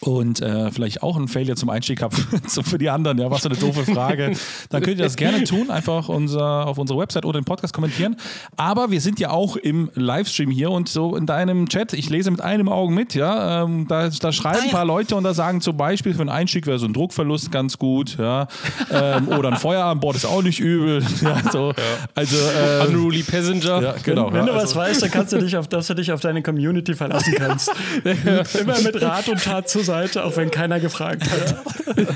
[0.00, 2.14] und äh, vielleicht auch ein Failure zum Einstieg habt,
[2.46, 4.32] für die anderen, ja, was für eine doofe Frage,
[4.70, 8.16] dann könnt ihr das gerne tun, einfach unser, auf unserer Website oder den Podcast kommentieren.
[8.56, 12.30] Aber wir sind ja auch im Livestream hier und so in deinem Chat, ich lese
[12.30, 14.72] mit einem Auge mit, ja, ähm, da, da schreiben ein ja.
[14.72, 17.78] paar Leute und da sagen zum Beispiel, für einen Einstieg wäre so ein Druckverlust ganz
[17.78, 18.48] gut, ja,
[18.90, 21.72] ähm, oder ein Feuer an Bord ist auch nicht übel, ja, so.
[22.14, 23.82] also ähm, Unruly Passenger.
[23.82, 24.32] ja, genau.
[24.32, 26.20] Wenn ja, du also, was weißt, dann kannst du dich auf, dass du dich auf
[26.20, 27.70] deine Community verlassen kannst.
[28.04, 31.56] Immer mit Rat und Tat zur zur Seite, auch wenn keiner gefragt hat.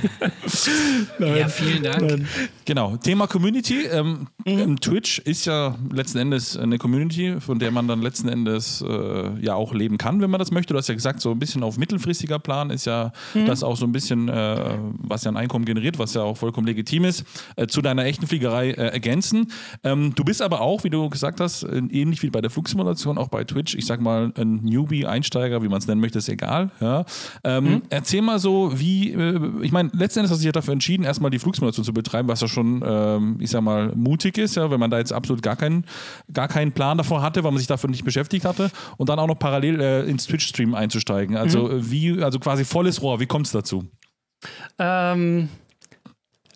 [1.19, 1.37] Nein.
[1.37, 2.03] Ja, vielen Dank.
[2.03, 2.29] Nein.
[2.65, 3.87] Genau, Thema Community.
[3.87, 4.81] Ähm, mhm.
[4.81, 9.55] Twitch ist ja letzten Endes eine Community, von der man dann letzten Endes äh, ja
[9.55, 10.73] auch leben kann, wenn man das möchte.
[10.73, 13.47] Du hast ja gesagt, so ein bisschen auf mittelfristiger Plan ist ja mhm.
[13.47, 16.67] das auch so ein bisschen, äh, was ja ein Einkommen generiert, was ja auch vollkommen
[16.67, 17.25] legitim ist,
[17.57, 19.53] äh, zu deiner echten Fliegerei äh, ergänzen.
[19.85, 23.19] Ähm, du bist aber auch, wie du gesagt hast, äh, ähnlich wie bei der Flugsimulation,
[23.19, 26.29] auch bei Twitch, ich sag mal, ein Newbie, Einsteiger, wie man es nennen möchte, ist
[26.29, 26.71] egal.
[26.81, 27.05] Ja.
[27.57, 27.83] Ähm, mhm.
[27.91, 31.05] Erzähl mal so, wie, äh, ich meine, letzten Endes hast du dich ja dafür entschieden,
[31.05, 34.71] erstmal die Flugsimulation zu betreiben, was ja schon, ähm, ich sag mal, mutig ist, ja,
[34.71, 35.85] wenn man da jetzt absolut gar keinen,
[36.33, 39.27] gar keinen Plan davor hatte, weil man sich dafür nicht beschäftigt hatte und dann auch
[39.27, 41.37] noch parallel äh, ins Twitch-Stream einzusteigen.
[41.37, 41.91] Also mhm.
[41.91, 43.85] wie, also quasi volles Rohr, wie kommt es dazu?
[44.79, 45.49] Ähm,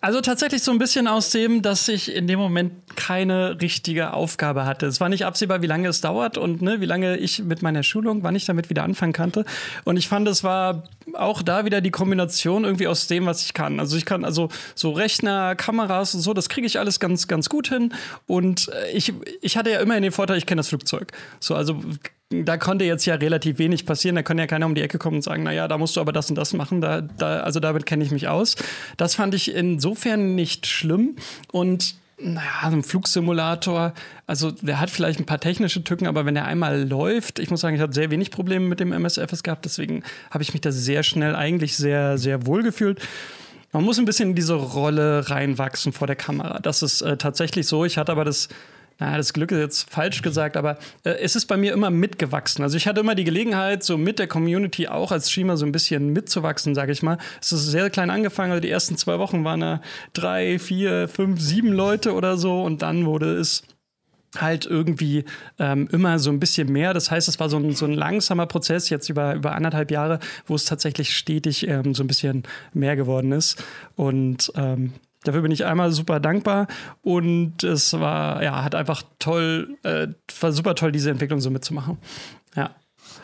[0.01, 4.65] also tatsächlich so ein bisschen aus dem, dass ich in dem Moment keine richtige Aufgabe
[4.65, 4.87] hatte.
[4.87, 7.83] Es war nicht absehbar, wie lange es dauert und ne, wie lange ich mit meiner
[7.83, 9.45] Schulung, wann ich damit wieder anfangen kannte.
[9.83, 10.83] Und ich fand, es war
[11.13, 13.79] auch da wieder die Kombination irgendwie aus dem, was ich kann.
[13.79, 17.47] Also ich kann also so Rechner, Kameras und so, das kriege ich alles ganz, ganz
[17.47, 17.93] gut hin.
[18.25, 21.11] Und äh, ich, ich hatte ja immerhin den Vorteil, ich kenne das Flugzeug.
[21.39, 21.79] So, also
[22.31, 24.15] da konnte jetzt ja relativ wenig passieren.
[24.15, 26.13] Da kann ja keiner um die Ecke kommen und sagen, naja, da musst du aber
[26.13, 26.81] das und das machen.
[26.81, 28.55] Da, da, also damit kenne ich mich aus.
[28.97, 31.15] Das fand ich insofern nicht schlimm.
[31.51, 33.93] Und naja, so ein Flugsimulator,
[34.27, 37.61] also der hat vielleicht ein paar technische Tücken, aber wenn er einmal läuft, ich muss
[37.61, 40.71] sagen, ich hatte sehr wenig Probleme mit dem MSFS gehabt, deswegen habe ich mich da
[40.71, 43.01] sehr schnell eigentlich sehr, sehr wohl gefühlt.
[43.71, 46.59] Man muss ein bisschen in diese Rolle reinwachsen vor der Kamera.
[46.59, 47.85] Das ist äh, tatsächlich so.
[47.85, 48.49] Ich hatte aber das
[49.01, 52.63] naja, das Glück ist jetzt falsch gesagt, aber äh, es ist bei mir immer mitgewachsen.
[52.63, 55.71] Also ich hatte immer die Gelegenheit, so mit der Community auch als Streamer so ein
[55.71, 57.17] bisschen mitzuwachsen, sage ich mal.
[57.41, 59.81] Es ist sehr klein angefangen, also die ersten zwei Wochen waren da
[60.13, 63.63] drei, vier, fünf, sieben Leute oder so und dann wurde es
[64.37, 65.25] halt irgendwie
[65.57, 66.93] ähm, immer so ein bisschen mehr.
[66.93, 70.19] Das heißt, es war so ein, so ein langsamer Prozess jetzt über, über anderthalb Jahre,
[70.45, 73.63] wo es tatsächlich stetig ähm, so ein bisschen mehr geworden ist.
[73.95, 74.93] Und ähm,
[75.23, 76.67] Dafür bin ich einmal super dankbar
[77.01, 80.07] und es war, ja, hat einfach toll, äh,
[80.39, 81.97] war super toll, diese Entwicklung so mitzumachen.
[82.55, 82.75] Ja.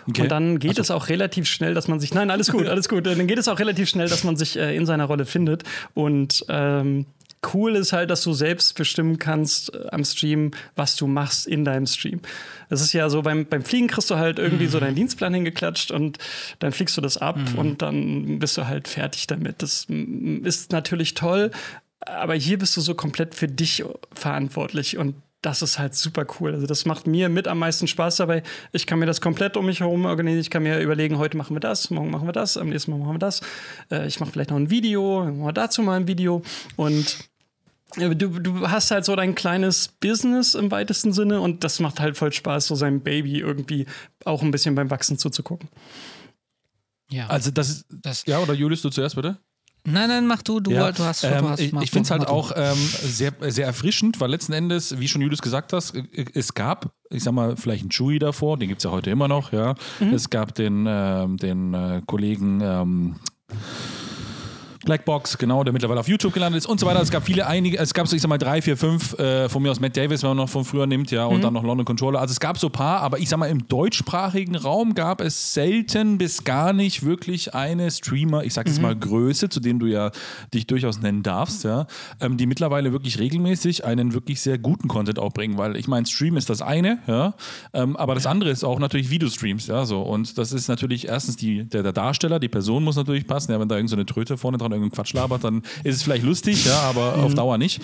[0.10, 0.22] Okay.
[0.22, 0.82] Und dann geht also.
[0.82, 3.48] es auch relativ schnell, dass man sich, nein, alles gut, alles gut, dann geht es
[3.48, 7.06] auch relativ schnell, dass man sich äh, in seiner Rolle findet und ähm,
[7.54, 11.66] cool ist halt, dass du selbst bestimmen kannst äh, am Stream, was du machst in
[11.66, 12.22] deinem Stream.
[12.70, 14.70] Das ist ja so, beim, beim Fliegen kriegst du halt irgendwie mhm.
[14.70, 16.18] so deinen Dienstplan hingeklatscht und
[16.60, 17.60] dann fliegst du das ab mhm.
[17.60, 19.62] und dann bist du halt fertig damit.
[19.62, 21.52] Das ist natürlich toll,
[22.08, 23.84] aber hier bist du so komplett für dich
[24.14, 26.54] verantwortlich und das ist halt super cool.
[26.54, 28.44] Also das macht mir mit am meisten Spaß dabei.
[28.72, 30.42] Ich kann mir das komplett um mich herum organisieren.
[30.42, 32.98] Ich kann mir überlegen, heute machen wir das, morgen machen wir das, am nächsten Mal
[32.98, 33.42] machen wir das.
[33.92, 36.42] Äh, ich mache vielleicht noch ein Video, dann machen wir dazu mal ein Video.
[36.76, 37.18] Und
[37.98, 42.00] äh, Du, du, hast halt so dein kleines Business im weitesten Sinne und das macht
[42.00, 43.86] halt voll Spaß, so sein Baby irgendwie
[44.26, 45.70] auch ein bisschen beim Wachsen zuzugucken.
[47.10, 47.28] Ja.
[47.28, 49.38] Also das ist, das, ja, oder Julius, du zuerst bitte?
[49.90, 52.12] Nein, nein, mach du, du, ja, du hast, ähm, du hast Ich, ich finde es
[52.12, 55.94] halt auch ähm, sehr, sehr erfrischend, weil letzten Endes, wie schon Julius gesagt hast,
[56.34, 59.30] es gab, ich sag mal, vielleicht einen Chewie davor, den gibt es ja heute immer
[59.30, 59.76] noch, ja.
[60.02, 60.14] Mhm.
[60.14, 63.16] Es gab den, ähm, den äh, Kollegen ähm,
[64.88, 67.02] Blackbox, genau, der mittlerweile auf YouTube gelandet ist und so weiter.
[67.02, 69.62] Es gab viele, einige, es gab so, ich sag mal, drei, vier, fünf, äh, von
[69.62, 71.42] mir aus Matt Davis, wenn man noch von früher nimmt, ja, und mhm.
[71.42, 72.22] dann noch London Controller.
[72.22, 75.54] Also es gab so ein paar, aber ich sag mal, im deutschsprachigen Raum gab es
[75.54, 78.84] selten bis gar nicht wirklich eine Streamer, ich sag jetzt mhm.
[78.84, 80.12] mal Größe, zu dem du ja
[80.54, 81.86] dich durchaus nennen darfst, ja,
[82.22, 86.06] ähm, die mittlerweile wirklich regelmäßig einen wirklich sehr guten Content auch bringen, weil ich meine,
[86.06, 87.34] Stream ist das eine, ja,
[87.74, 90.02] ähm, aber das andere ist auch natürlich Videostreams, ja, so.
[90.02, 93.60] Und das ist natürlich erstens die, der, der Darsteller, die Person muss natürlich passen, ja,
[93.60, 96.66] wenn da irgendeine so Tröte vorne dran irgendeinen Quatsch labert, dann ist es vielleicht lustig,
[96.66, 97.24] ja, aber mhm.
[97.24, 97.82] auf Dauer nicht.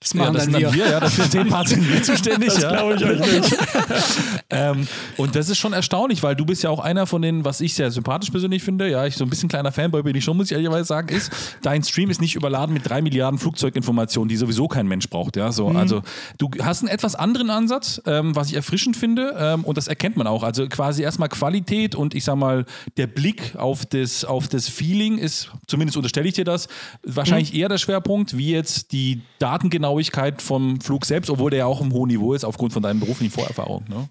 [0.00, 0.88] Das machen ja, das dann, dann wir.
[0.88, 2.48] Ja, dafür den Part sind wir zuständig.
[2.48, 2.70] Das ja.
[2.70, 3.56] glaube ich euch nicht.
[4.50, 4.86] ähm,
[5.16, 7.74] und das ist schon erstaunlich, weil du bist ja auch einer von denen, was ich
[7.74, 10.46] sehr sympathisch persönlich finde, ja, ich so ein bisschen kleiner Fanboy bin ich schon, muss
[10.46, 11.30] ich ehrlicherweise sagen, ist,
[11.62, 15.52] dein Stream ist nicht überladen mit drei Milliarden Flugzeuginformationen, die sowieso kein Mensch braucht, ja,
[15.52, 15.76] so, mhm.
[15.76, 16.02] also
[16.38, 20.16] du hast einen etwas anderen Ansatz, ähm, was ich erfrischend finde ähm, und das erkennt
[20.16, 22.64] man auch, also quasi erstmal Qualität und ich sag mal,
[22.96, 26.68] der Blick auf das, auf das Feeling ist, zumindest unterstelle ich dir das,
[27.02, 27.60] wahrscheinlich mhm.
[27.60, 31.92] eher der Schwerpunkt, wie jetzt die Datengenauigkeit vom Flug selbst, obwohl der ja auch im
[31.92, 33.88] hohen Niveau ist, aufgrund von deinen beruflichen Vorerfahrungen.
[33.88, 34.08] Ne?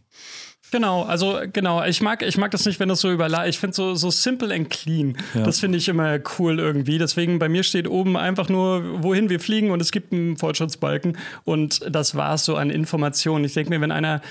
[0.72, 3.50] Genau, also genau, ich mag, ich mag das nicht, wenn das so überladen.
[3.50, 5.18] Ich finde so, so simple and clean.
[5.34, 5.44] Ja.
[5.44, 6.98] Das finde ich immer cool irgendwie.
[6.98, 11.18] Deswegen bei mir steht oben einfach nur, wohin wir fliegen und es gibt einen Fortschrittsbalken
[11.44, 13.46] und das war es so an Informationen.
[13.46, 14.22] Ich denke mir, wenn einer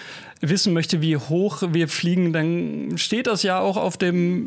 [0.40, 4.46] wissen möchte, wie hoch wir fliegen, dann steht das ja auch auf dem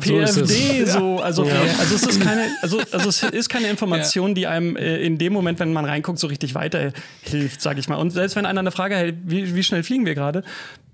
[0.00, 1.54] PFD so, also, ja.
[1.78, 4.34] also es ist keine, also, also es ist keine Information, ja.
[4.34, 7.96] die einem äh, in dem Moment, wenn man reinguckt, so richtig weiterhilft, sag ich mal.
[7.96, 10.42] Und selbst wenn einer eine Frage hält, wie, wie schnell fliegen wir gerade,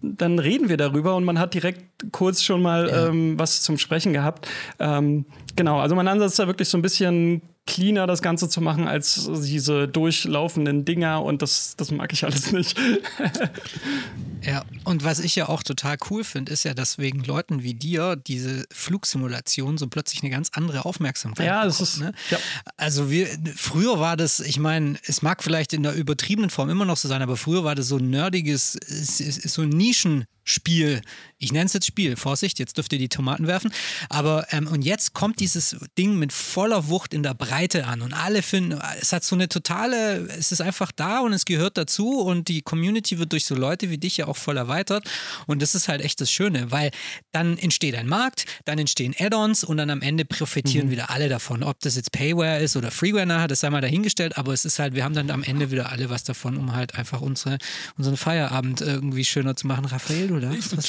[0.02, 3.06] dann reden wir darüber und man hat direkt kurz schon mal Ja.
[3.08, 4.46] ähm, was zum Sprechen gehabt.
[4.78, 5.24] Ähm,
[5.56, 8.88] genau, also mein Ansatz ist da wirklich so ein bisschen cleaner das Ganze zu machen
[8.88, 12.76] als diese durchlaufenden Dinger und das, das mag ich alles nicht.
[14.40, 17.74] Ja, und was ich ja auch total cool finde, ist ja, dass wegen Leuten wie
[17.74, 22.12] dir diese Flugsimulation so plötzlich eine ganz andere Aufmerksamkeit Ja, das bekommt, ist- Ne?
[22.30, 22.38] ja.
[22.76, 26.84] Also wir, früher war das, ich meine, es mag vielleicht in der übertriebenen Form immer
[26.84, 31.02] noch so sein, aber früher war das so ein nerdiges, so ein Nischenspiel.
[31.40, 33.72] Ich nenne es jetzt Spiel, Vorsicht, jetzt dürft ihr die Tomaten werfen.
[34.08, 38.12] Aber ähm, und jetzt kommt dieses Ding mit voller Wucht in der Breite an und
[38.12, 42.20] alle finden, es hat so eine totale, es ist einfach da und es gehört dazu
[42.20, 45.08] und die Community wird durch so Leute wie dich ja auch voll erweitert
[45.46, 46.90] und das ist halt echt das Schöne, weil
[47.32, 51.62] dann entsteht ein Markt, dann entstehen Add-ons und dann am Ende profitieren wieder alle davon.
[51.62, 54.78] Ob das jetzt Payware ist oder Freeware nachher, das sei mal dahingestellt, aber es ist
[54.78, 57.58] halt, wir haben dann am Ende wieder alle was davon, um halt einfach unsere,
[57.96, 59.84] unseren Feierabend irgendwie schöner zu machen.
[59.84, 60.76] Raphael, du darfst?
[60.76, 60.86] Was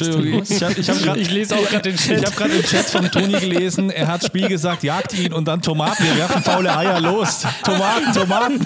[0.50, 2.20] ich habe ich hab grad- Ich lese auch gerade den Chat.
[2.20, 5.46] Ich habe gerade im Chat von Toni gelesen, er hat Spiel gesagt, jagt ihn und
[5.48, 7.44] dann Tomaten, wir werfen faule Eier los.
[7.64, 8.60] Tomaten, Tomaten.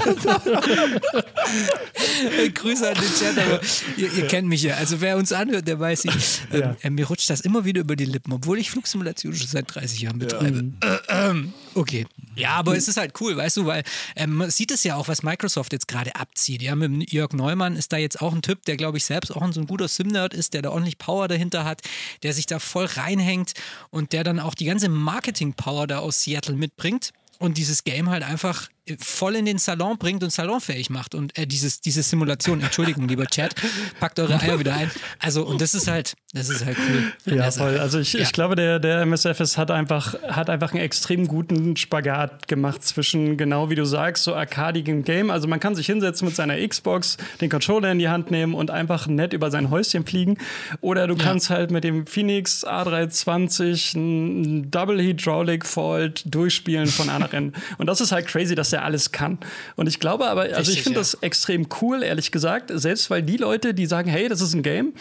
[2.53, 3.59] Grüße an den Chat, aber
[3.97, 4.75] ihr, ihr kennt mich ja.
[4.75, 6.75] Also wer uns anhört, der weiß, ich, ähm, Ja.
[6.81, 10.01] äh, mir rutscht das immer wieder über die Lippen, obwohl ich Flugsimulation schon seit 30
[10.01, 10.65] Jahren betreibe.
[10.81, 10.97] Äh,
[11.29, 12.05] ähm, okay.
[12.35, 13.83] Ja, aber es ist halt cool, weißt du, weil
[14.15, 16.61] ähm, man sieht es ja auch, was Microsoft jetzt gerade abzieht.
[16.61, 19.53] Ja, mit Jörg Neumann ist da jetzt auch ein Typ, der, glaube ich, selbst auch
[19.53, 21.81] so ein guter Sim-Nerd ist, der da ordentlich Power dahinter hat,
[22.23, 23.53] der sich da voll reinhängt
[23.91, 28.23] und der dann auch die ganze Marketing-Power da aus Seattle mitbringt und dieses Game halt
[28.23, 28.69] einfach
[28.99, 33.25] voll in den Salon bringt und salonfähig macht und äh, dieses, diese Simulation, Entschuldigung, lieber
[33.27, 33.55] Chat,
[33.99, 34.91] packt eure Eier wieder ein.
[35.19, 36.77] Also, und das ist halt, das ist halt
[37.25, 37.35] cool.
[37.37, 37.77] Ja, voll.
[37.79, 38.21] Also ich, Ja.
[38.21, 43.37] ich glaube, der, der MSFS hat einfach, hat einfach einen extrem guten Spagat gemacht zwischen,
[43.37, 45.29] genau wie du sagst, so arcadigem Game.
[45.31, 48.69] Also man kann sich hinsetzen mit seiner Xbox, den Controller in die Hand nehmen und
[48.69, 50.37] einfach nett über sein Häuschen fliegen.
[50.81, 57.19] Oder du kannst halt mit dem Phoenix A320 ein Double Hydraulic Fault durchspielen von A
[57.19, 57.53] nach N.
[57.77, 59.37] Und das ist halt crazy, dass der alles kann.
[59.75, 61.01] Und ich glaube aber, also Richtig, ich finde ja.
[61.01, 62.71] das extrem cool, ehrlich gesagt.
[62.73, 64.93] Selbst weil die Leute, die sagen, hey, das ist ein Game,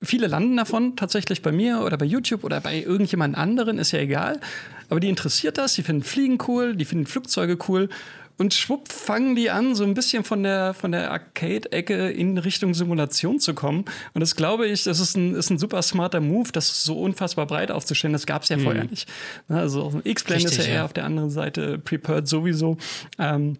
[0.00, 3.98] Viele landen davon tatsächlich bei mir oder bei YouTube oder bei irgendjemand anderen, ist ja
[3.98, 4.38] egal.
[4.88, 7.88] Aber die interessiert das, die finden Fliegen cool, die finden Flugzeuge cool.
[8.38, 12.72] Und schwupp fangen die an, so ein bisschen von der, von der Arcade-Ecke in Richtung
[12.72, 13.84] Simulation zu kommen.
[14.14, 17.46] Und das glaube ich, das ist ein, ist ein super smarter Move, das so unfassbar
[17.46, 18.12] breit aufzustellen.
[18.12, 19.08] Das gab es ja vorher nicht.
[19.48, 20.84] Also X-Plane ist ja eher ja.
[20.84, 22.76] auf der anderen Seite, Prepared sowieso.
[23.18, 23.58] Ähm,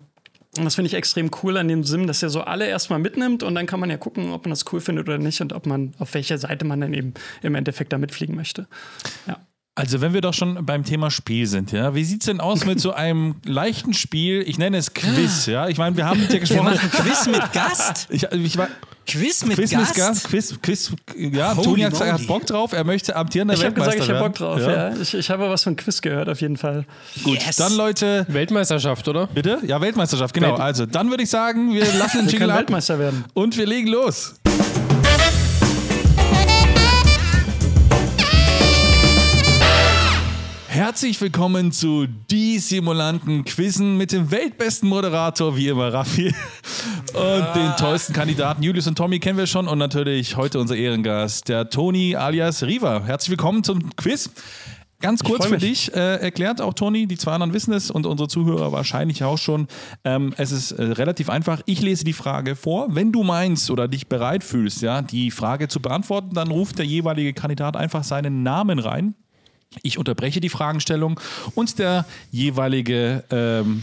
[0.56, 3.42] und das finde ich extrem cool an dem Sim, dass er so alle erstmal mitnimmt
[3.42, 5.66] und dann kann man ja gucken, ob man das cool findet oder nicht und ob
[5.66, 8.66] man, auf welcher Seite man dann eben im Endeffekt da mitfliegen möchte.
[9.26, 9.38] Ja.
[9.78, 12.80] Also wenn wir doch schon beim Thema Spiel sind, ja, wie sieht's denn aus mit
[12.80, 14.42] so einem leichten Spiel?
[14.46, 15.68] Ich nenne es Quiz, ja.
[15.68, 16.64] Ich meine, wir haben mit dir Wir gesprochen.
[16.64, 18.08] machen Quiz mit Gast?
[18.10, 18.68] Ich, ich war,
[19.06, 19.88] Quiz mit Quiz Gast?
[19.88, 22.26] mit Gast, Quiz, Quiz, ja, Holy Toni hat gesagt, er hat.
[22.26, 24.60] Bock drauf, er möchte amtierender Ich habe gesagt, Weltmeister ich habe Bock drauf.
[24.60, 24.96] Ja.
[25.00, 26.84] Ich, ich habe was von Quiz gehört, auf jeden Fall.
[27.24, 27.56] Gut, Yes.
[27.56, 29.26] dann Leute, Weltmeisterschaft, oder?
[29.28, 29.60] bitte?
[29.66, 30.48] Ja, Weltmeisterschaft, genau.
[30.52, 33.24] Welt- Also, dann würde ich sagen, wir lassen den Wir Jingle ab Weltmeister werden.
[33.32, 34.34] und wir legen los.
[40.78, 46.32] Herzlich willkommen zu Die Simulanten Quizzen mit dem weltbesten Moderator, wie immer Raffi.
[47.14, 49.66] Und den tollsten Kandidaten Julius und Tommy kennen wir schon.
[49.66, 53.02] Und natürlich heute unser Ehrengast, der Toni alias Riva.
[53.04, 54.30] Herzlich willkommen zum Quiz.
[55.00, 58.28] Ganz kurz für dich äh, erklärt, auch Toni, die zwei anderen wissen es und unsere
[58.28, 59.66] Zuhörer wahrscheinlich auch schon.
[60.04, 61.60] Ähm, es ist äh, relativ einfach.
[61.66, 62.94] Ich lese die Frage vor.
[62.94, 66.86] Wenn du meinst oder dich bereit fühlst, ja, die Frage zu beantworten, dann ruft der
[66.86, 69.16] jeweilige Kandidat einfach seinen Namen rein.
[69.82, 71.20] Ich unterbreche die Fragestellung
[71.54, 73.82] und der jeweilige ähm,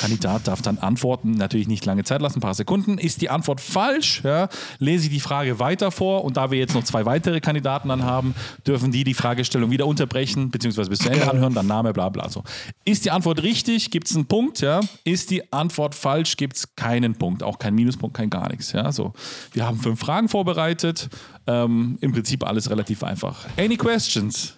[0.00, 1.32] Kandidat darf dann antworten.
[1.32, 2.98] Natürlich nicht lange Zeit lassen, ein paar Sekunden.
[2.98, 4.48] Ist die Antwort falsch, ja,
[4.78, 8.02] lese ich die Frage weiter vor und da wir jetzt noch zwei weitere Kandidaten dann
[8.02, 8.34] haben,
[8.66, 12.28] dürfen die die Fragestellung wieder unterbrechen, beziehungsweise bis zu Ende anhören, dann Name, bla bla
[12.28, 12.42] so.
[12.84, 14.80] Ist die Antwort richtig, gibt es einen Punkt, ja.
[15.04, 18.92] Ist die Antwort falsch, gibt es keinen Punkt, auch kein Minuspunkt, kein gar nichts, ja.
[18.92, 19.14] So.
[19.52, 21.08] Wir haben fünf Fragen vorbereitet.
[21.46, 23.46] Ähm, Im Prinzip alles relativ einfach.
[23.56, 24.55] Any questions?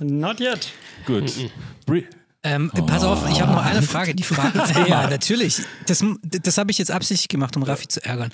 [0.00, 0.68] Not yet.
[1.06, 1.32] Gut.
[2.42, 4.14] Ähm, Pass auf, ich habe noch eine Frage.
[4.14, 5.62] Die Frage, ja, natürlich.
[5.86, 8.30] Das, das habe ich jetzt absichtlich gemacht, um Raffi zu ärgern.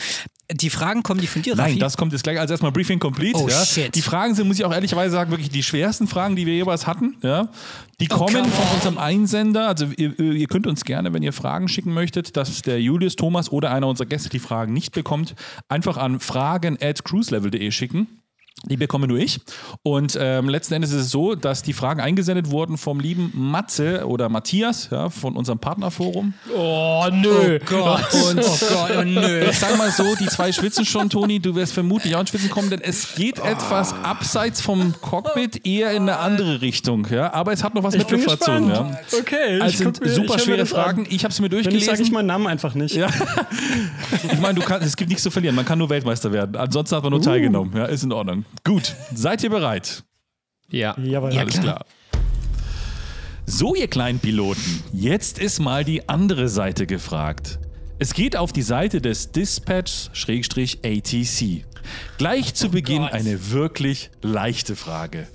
[0.50, 1.70] Die Fragen kommen die von dir, Raffi?
[1.70, 3.38] Nein, das kommt jetzt gleich als erstmal Briefing complete.
[3.38, 3.64] Oh, ja.
[3.64, 3.94] shit.
[3.94, 6.86] Die Fragen sind, muss ich auch ehrlicherweise sagen, wirklich die schwersten Fragen, die wir jeweils
[6.86, 7.16] hatten.
[7.22, 7.48] Ja.
[8.00, 8.74] Die Oh, kommen von on.
[8.74, 9.68] unserem Einsender.
[9.68, 13.50] Also ihr, ihr könnt uns gerne, wenn ihr Fragen schicken möchtet, dass der Julius, Thomas
[13.50, 15.34] oder einer unserer Gäste die Fragen nicht bekommt,
[15.68, 18.08] einfach an fragen at cruiselevel.de schicken.
[18.66, 19.40] Die bekomme nur ich.
[19.82, 24.06] Und ähm, letzten Endes ist es so, dass die Fragen eingesendet wurden vom lieben Matze
[24.06, 26.34] oder Matthias ja, von unserem Partnerforum.
[26.56, 27.58] Oh, nö.
[27.60, 28.14] Oh Gott.
[28.30, 29.44] Und oh Gott, oh nö.
[29.50, 31.40] ich sag mal so, die zwei schwitzen schon, Toni.
[31.40, 35.90] Du wirst vermutlich auch ins Schwitzen kommen, denn es geht etwas abseits vom Cockpit, eher
[35.90, 37.06] in eine andere Richtung.
[37.10, 37.32] Ja?
[37.32, 38.68] Aber es hat noch was mit bin Luft zu tun.
[38.70, 38.96] Ja?
[39.18, 40.82] Okay, ich Also sind mir- ich super schwere das an.
[40.84, 41.06] Fragen.
[41.10, 42.14] Ich habe sie mir Wenn nicht, sage ich durchgelesen.
[42.14, 42.94] meinen Namen einfach nicht.
[42.94, 43.08] Ja.
[44.32, 45.56] Ich meine, du kannst, es gibt nichts zu verlieren.
[45.56, 46.54] Man kann nur Weltmeister werden.
[46.56, 47.24] Ansonsten hat man nur Uh.
[47.24, 47.76] teilgenommen.
[47.76, 48.44] Ja, ist in Ordnung.
[48.64, 50.04] Gut, seid ihr bereit?
[50.70, 50.96] Ja.
[50.98, 51.36] Jawohl.
[51.36, 51.84] Alles klar.
[53.44, 57.58] So, ihr kleinen Piloten, jetzt ist mal die andere Seite gefragt.
[57.98, 61.64] Es geht auf die Seite des Dispatch-ATC.
[62.18, 65.26] Gleich zu Beginn eine wirklich leichte Frage.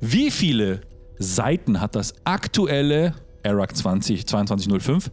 [0.00, 0.80] Wie viele
[1.18, 5.10] Seiten hat das aktuelle ERAC 20 2205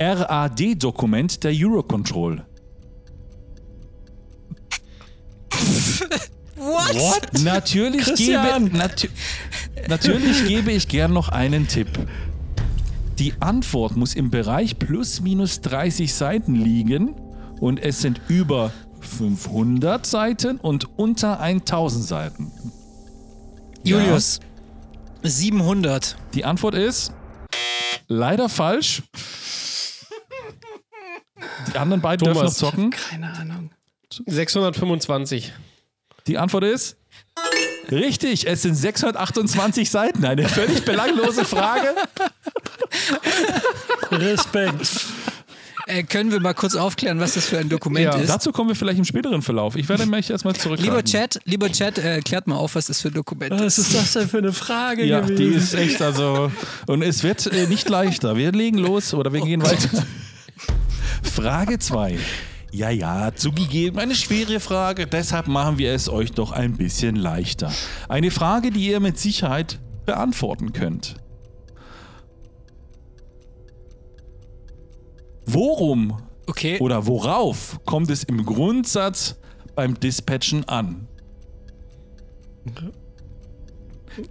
[0.00, 2.44] RAD-Dokument der Eurocontrol?
[6.56, 7.42] What?
[7.42, 9.08] Natürlich gebe, natu
[9.88, 11.88] natürlich gebe ich gern noch einen Tipp.
[13.18, 17.14] Die Antwort muss im Bereich plus minus 30 Seiten liegen
[17.60, 22.52] und es sind über 500 Seiten und unter 1000 Seiten.
[23.82, 24.40] Julius.
[25.22, 26.16] 700.
[26.34, 27.12] Die Antwort ist
[28.08, 29.02] leider falsch.
[31.72, 32.58] Die anderen beiden dürfen noch Thomas.
[32.58, 32.90] zocken.
[32.90, 33.70] Keine Ahnung.
[34.26, 35.52] 625.
[36.26, 36.96] Die Antwort ist
[37.90, 38.46] richtig.
[38.46, 40.24] Es sind 628 Seiten.
[40.24, 41.94] Eine völlig belanglose Frage.
[44.10, 45.06] Respekt.
[45.88, 48.28] Äh, können wir mal kurz aufklären, was das für ein Dokument Ja, ist?
[48.28, 49.76] Dazu kommen wir vielleicht im späteren Verlauf.
[49.76, 50.80] Ich werde mich erstmal zurück.
[50.80, 53.78] Lieber Chat, lieber Chat, äh, klärt mal auf, was das für ein Dokument Was ist.
[53.78, 55.36] ist das denn für eine Frage Ja, gewesen?
[55.36, 56.50] die ist echt, also.
[56.88, 58.36] Und es wird äh, nicht leichter.
[58.36, 60.04] Wir legen los oder wir gehen weiter.
[61.22, 62.18] Frage 2.
[62.72, 65.06] Ja, ja, zugegeben, eine schwere Frage.
[65.06, 67.72] Deshalb machen wir es euch doch ein bisschen leichter.
[68.08, 71.14] Eine Frage, die ihr mit Sicherheit beantworten könnt.
[75.46, 76.78] Worum Okay.
[76.80, 79.36] oder worauf kommt es im Grundsatz
[79.74, 81.08] beim Dispatchen an?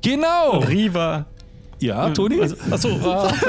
[0.01, 0.59] Genau!
[0.59, 1.25] Riva.
[1.79, 2.41] Ja, Toni?
[2.41, 3.33] Also, achso, ah.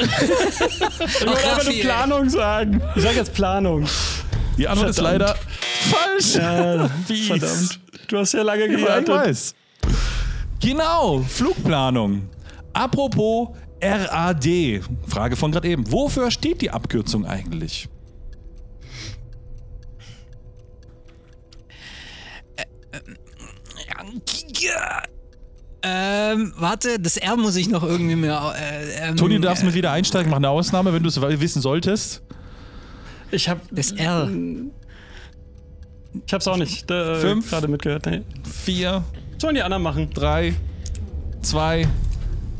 [0.00, 2.82] ich wollte einfach nur Raffi, Planung sagen.
[2.96, 3.86] Ich sag jetzt Planung.
[4.58, 5.20] Die Antwort ist Verdammt.
[5.20, 5.36] leider
[5.90, 6.34] falsch.
[6.34, 6.88] Ja,
[7.38, 7.80] verdammt.
[8.08, 9.08] Du hast ja lange Ja, ich gewartet.
[9.08, 9.54] weiß.
[10.60, 12.28] Genau, Flugplanung.
[12.72, 13.48] Apropos
[13.82, 14.46] RAD.
[15.06, 15.90] Frage von gerade eben.
[15.90, 17.88] Wofür steht die Abkürzung eigentlich?
[25.82, 28.54] Ähm, warte, das R muss ich noch irgendwie mehr.
[28.56, 30.30] Äh, ähm, Toni, du darfst äh, mit wieder einsteigen.
[30.30, 32.22] Mach eine Ausnahme, wenn du es wissen solltest.
[33.30, 34.28] Ich hab, Das R.
[36.26, 37.48] ich hab's auch nicht äh, Fünf.
[37.48, 38.06] gerade mitgehört.
[38.06, 38.22] Nee.
[38.64, 39.04] Vier,
[39.38, 40.10] Sollen die anderen machen?
[40.12, 40.54] drei,
[41.40, 41.88] zwei,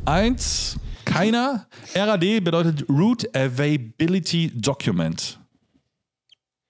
[0.06, 0.76] eins.
[1.04, 1.66] Keiner.
[1.94, 5.38] RAD bedeutet Route Availability Document.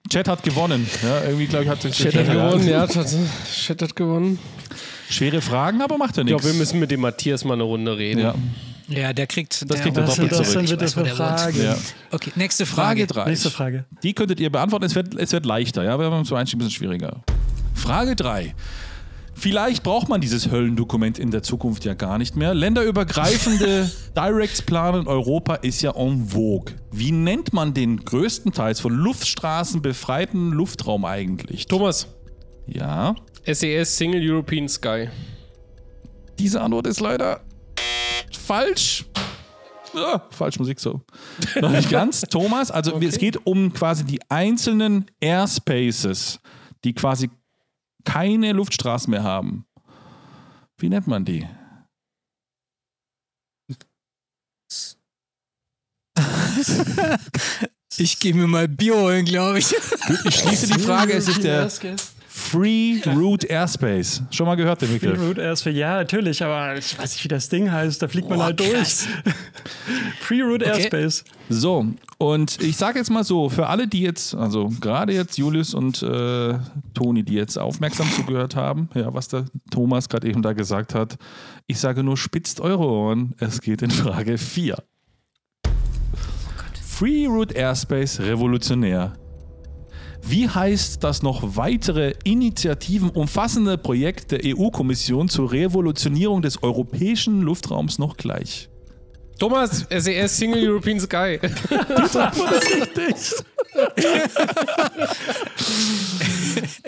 [0.09, 0.89] Chat hat gewonnen.
[1.03, 2.87] Ja, irgendwie, glaube ich, hat Chat hat gewonnen, ja.
[2.89, 4.39] Chat hat gewonnen.
[5.11, 6.41] Schwere Fragen, aber macht Ich nichts.
[6.41, 8.21] glaube, wir müssen mit dem Matthias mal eine Runde reden.
[8.21, 8.35] Ja.
[8.89, 9.63] Ja, der kriegt.
[9.63, 10.65] Das der, kriegt er Was doppelt das zurück.
[10.65, 11.17] Ich für der wohnt.
[11.17, 11.63] Fragen?
[11.63, 11.77] Ja.
[12.11, 13.25] Okay, nächste Frage Frage.
[13.25, 13.31] 3.
[13.31, 13.85] Nächste Frage.
[14.03, 16.59] Die könntet ihr beantworten, es wird, es wird leichter, ja, wir haben zum Einstieg ein
[16.59, 17.23] bisschen schwieriger.
[17.75, 18.53] Frage 3.
[19.35, 22.53] Vielleicht braucht man dieses Höllendokument in der Zukunft ja gar nicht mehr.
[22.53, 26.75] Länderübergreifende Directs planen in Europa ist ja en vogue.
[26.93, 31.67] Wie nennt man den größtenteils von Luftstraßen befreiten Luftraum eigentlich?
[31.69, 32.09] Thomas,
[32.67, 35.09] Ja, SES Single European Sky.
[36.39, 37.43] diese Antwort ist leider
[38.39, 39.05] falsch.
[39.95, 41.01] Ah, falsch Musik so.
[41.61, 42.21] Noch nicht ganz.
[42.31, 46.41] Thomas, also es geht um quasi die einzelnen Airspaces,
[46.85, 47.31] die quasi
[48.05, 49.67] keine Luftstraßen mehr haben.
[50.79, 51.47] Wie nennt man die?
[57.99, 59.75] Ich gehe mir mal Bier holen, glaube ich.
[60.25, 61.69] Ich schließe die Frage, es ist der
[62.41, 64.23] Free Route Airspace.
[64.31, 65.21] Schon mal gehört, den Free Begriff?
[65.21, 68.03] Route Airspace, ja, natürlich, aber ich weiß nicht, wie das Ding heißt.
[68.03, 68.73] Da fliegt man Boah, halt durch.
[68.73, 69.07] krass.
[70.21, 70.81] Free Route Okay.
[70.83, 71.25] Airspace.
[71.49, 71.87] So,
[72.19, 76.03] und ich sage jetzt mal so, für alle, die jetzt, also gerade jetzt Julius und
[76.03, 76.59] äh,
[76.95, 81.17] Toni, die jetzt aufmerksam zugehört haben, ja, was der Thomas gerade eben da gesagt hat,
[81.67, 84.77] ich sage nur, spitzt eure Ohren, es geht in Frage 4.
[86.87, 89.13] Free Route Airspace revolutionär.
[90.23, 97.99] Wie heißt das noch weitere Initiativen umfassende Projekt der EU-Kommission zur Revolutionierung des europäischen Luftraums
[97.99, 98.69] noch gleich?
[99.39, 101.39] Thomas, SES Single European Sky.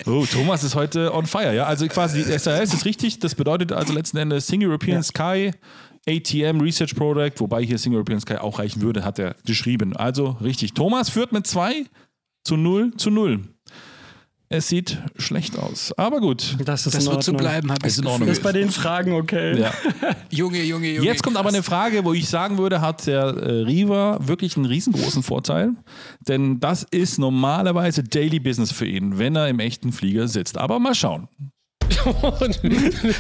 [0.07, 1.65] Oh, Thomas ist heute on fire, ja.
[1.65, 3.21] Also quasi die SAS ist richtig.
[3.21, 5.53] Das bedeutet also letzten Endes Single European Sky,
[6.09, 9.97] ATM Research Product, wobei hier Single European Sky auch reichen würde, hat er geschrieben.
[9.97, 10.75] Also richtig.
[10.75, 11.85] Thomas führt mit 2
[12.45, 13.41] zu 0 zu 0.
[14.55, 15.95] Es sieht schlecht aus.
[15.97, 16.59] Aber gut.
[16.67, 18.29] Das ist Das wird so bleiben, habe ich Ist in das Ordnung.
[18.29, 19.59] Das ist bei den Fragen okay.
[19.59, 19.73] Ja.
[20.31, 21.07] Junge, Junge, Junge.
[21.07, 24.67] Jetzt kommt aber eine Frage, wo ich sagen würde, hat der äh, Riva wirklich einen
[24.67, 25.71] riesengroßen Vorteil.
[26.29, 30.59] Denn das ist normalerweise Daily Business für ihn, wenn er im echten Flieger sitzt.
[30.59, 31.29] Aber mal schauen.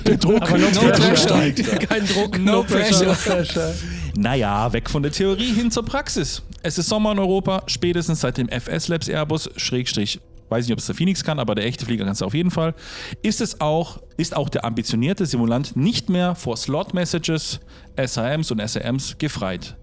[0.06, 1.16] Der Druck, Aber no no pressure.
[1.16, 1.88] steigt.
[1.88, 3.06] Kein Druck, no, pressure.
[3.06, 3.74] No pressure.
[4.16, 6.42] Naja, weg von der Theorie hin zur Praxis.
[6.62, 10.80] Es ist Sommer in Europa, spätestens seit dem FS Labs Airbus, Schrägstrich, weiß nicht, ob
[10.80, 12.74] es der Phoenix kann, aber der echte Flieger kann es auf jeden Fall,
[13.22, 17.60] ist es auch, ist auch der ambitionierte Simulant nicht mehr vor Slot-Messages,
[17.96, 19.76] SAMs und SAMs gefreit.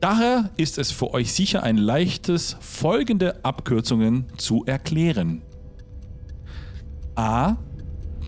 [0.00, 5.42] Daher ist es für euch sicher ein leichtes, folgende Abkürzungen zu erklären.
[7.14, 7.56] A.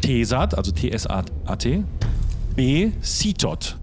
[0.03, 1.85] TSAT, also T-S-A-T.
[2.57, 2.91] B.
[3.01, 3.82] CTOT.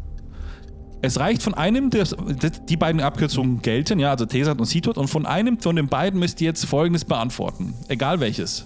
[1.02, 5.08] Es reicht von einem, der, die beiden Abkürzungen gelten, ja, also TESAT und CTOT, und
[5.08, 8.66] von einem von den beiden müsst ihr jetzt folgendes beantworten, egal welches.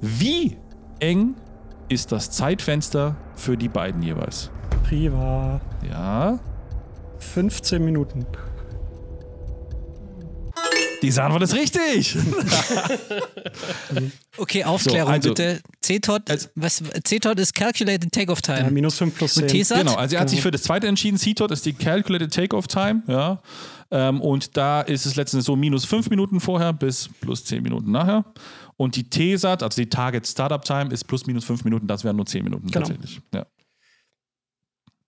[0.00, 0.56] Wie
[0.98, 1.34] eng
[1.88, 4.50] ist das Zeitfenster für die beiden jeweils?
[4.84, 5.60] Priva.
[5.88, 6.38] Ja,
[7.18, 8.26] 15 Minuten.
[11.02, 12.16] diese Antwort ist richtig.
[14.38, 15.60] Okay, Aufklärung So, also- bitte.
[15.82, 16.22] CTOT,
[16.54, 18.60] was, CTOT ist Calculated Takeoff Time.
[18.60, 19.42] Ja, minus 5 plus 10.
[19.44, 19.78] Und TSAT?
[19.80, 21.18] Genau, also er hat sich für das zweite entschieden.
[21.18, 23.42] CTOT ist die Calculated Takeoff Time, ja.
[23.90, 27.90] Ähm, und da ist es letztendlich so minus 5 Minuten vorher bis plus 10 Minuten
[27.90, 28.24] nachher.
[28.78, 32.16] Und die TSAT, also die Target Startup Time, ist plus minus 5 Minuten, das wären
[32.16, 32.86] nur 10 Minuten Genau.
[32.86, 33.20] tatsächlich.
[33.34, 33.44] Ja.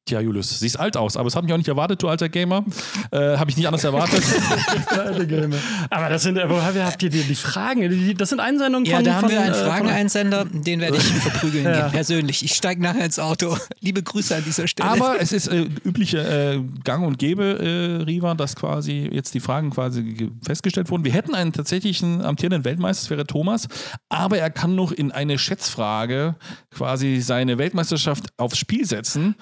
[0.06, 2.62] Tja, Julius, siehst alt aus, aber es hat mich auch nicht erwartet, du alter Gamer.
[3.10, 4.22] Äh, Habe ich nicht anders erwartet.
[5.90, 7.88] Aber das sind, wo habt ihr die, die Fragen?
[7.88, 9.04] Die, das sind Einsendungen Ja, von.
[9.06, 11.82] da haben von, wir einen äh, Frageneinsender, den werde ich verprügeln Ja.
[11.84, 12.44] gehen, persönlich.
[12.44, 13.56] Ich steige nachher ins Auto.
[13.80, 14.90] Liebe Grüße an dieser Stelle.
[14.90, 17.58] Aber es ist äh, übliche äh, Gang und Gäbe,
[18.00, 21.04] äh, Riva, dass quasi jetzt die Fragen quasi ge- festgestellt wurden.
[21.06, 23.68] Wir hätten einen tatsächlichen amtierenden Weltmeister, das wäre Thomas,
[24.10, 26.34] aber er kann noch in eine Schätzfrage
[26.74, 29.34] quasi seine Weltmeisterschaft aufs Spiel setzen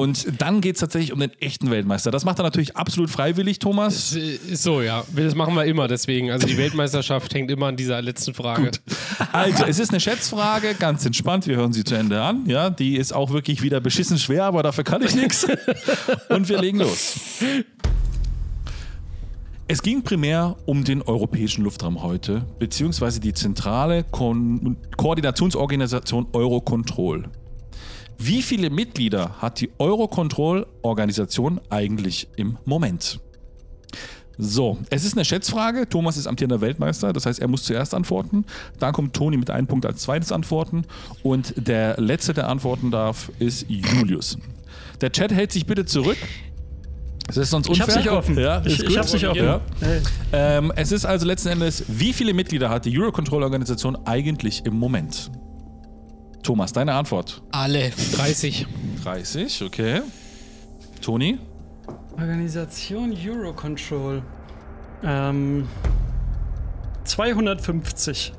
[0.00, 2.10] und dann geht es tatsächlich um den echten Weltmeister.
[2.10, 4.16] Das macht er natürlich absolut freiwillig, Thomas.
[4.50, 5.04] So, ja.
[5.14, 6.30] Das machen wir immer deswegen.
[6.30, 8.70] Also die Weltmeisterschaft hängt immer an dieser letzten Frage.
[9.30, 12.46] Also, es ist eine Schätzfrage, ganz entspannt, wir hören sie zu Ende an.
[12.46, 15.46] Ja, die ist auch wirklich wieder beschissen schwer, aber dafür kann ich nichts.
[16.30, 17.20] Und wir legen los.
[19.68, 27.28] Es ging primär um den europäischen Luftraum heute, beziehungsweise die zentrale Kon Koordinationsorganisation Eurocontrol.
[28.22, 33.18] Wie viele Mitglieder hat die Eurocontrol-Organisation eigentlich im Moment?
[34.36, 35.88] So, es ist eine Schätzfrage.
[35.88, 38.44] Thomas ist amtierender Weltmeister, das heißt, er muss zuerst antworten.
[38.78, 40.84] Dann kommt Toni mit einem Punkt als zweites antworten.
[41.22, 44.36] Und der letzte, der antworten darf, ist Julius.
[45.00, 46.18] Der Chat hält sich bitte zurück.
[47.26, 47.86] Es ist sonst Ich unfair.
[47.86, 48.38] hab's nicht offen.
[48.38, 48.98] Ja, ist ich, ich gut.
[48.98, 49.44] hab's nicht offen.
[49.44, 49.60] Ja.
[50.32, 55.30] Ähm, es ist also letzten Endes, wie viele Mitglieder hat die Eurocontrol-Organisation eigentlich im Moment?
[56.42, 57.42] Thomas, deine Antwort?
[57.52, 57.90] Alle.
[57.90, 58.66] 30.
[59.02, 60.00] 30, okay.
[61.00, 61.38] Toni?
[62.12, 64.22] Organisation Eurocontrol.
[65.02, 65.68] Ähm,
[67.04, 68.32] 250.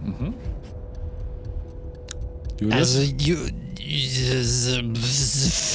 [2.60, 2.76] Julius?
[2.78, 3.36] Also ju,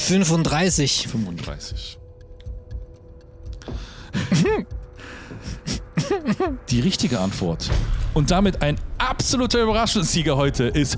[0.07, 1.07] 35.
[1.07, 1.99] 35.
[6.69, 7.69] Die richtige Antwort
[8.13, 10.97] und damit ein absoluter Überraschungssieger heute ist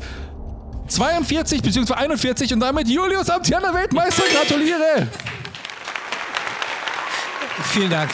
[0.90, 1.94] 42 bzw.
[1.94, 4.24] 41 und damit Julius amtierender Weltmeister.
[4.34, 5.08] Gratuliere!
[7.72, 8.10] Vielen Dank.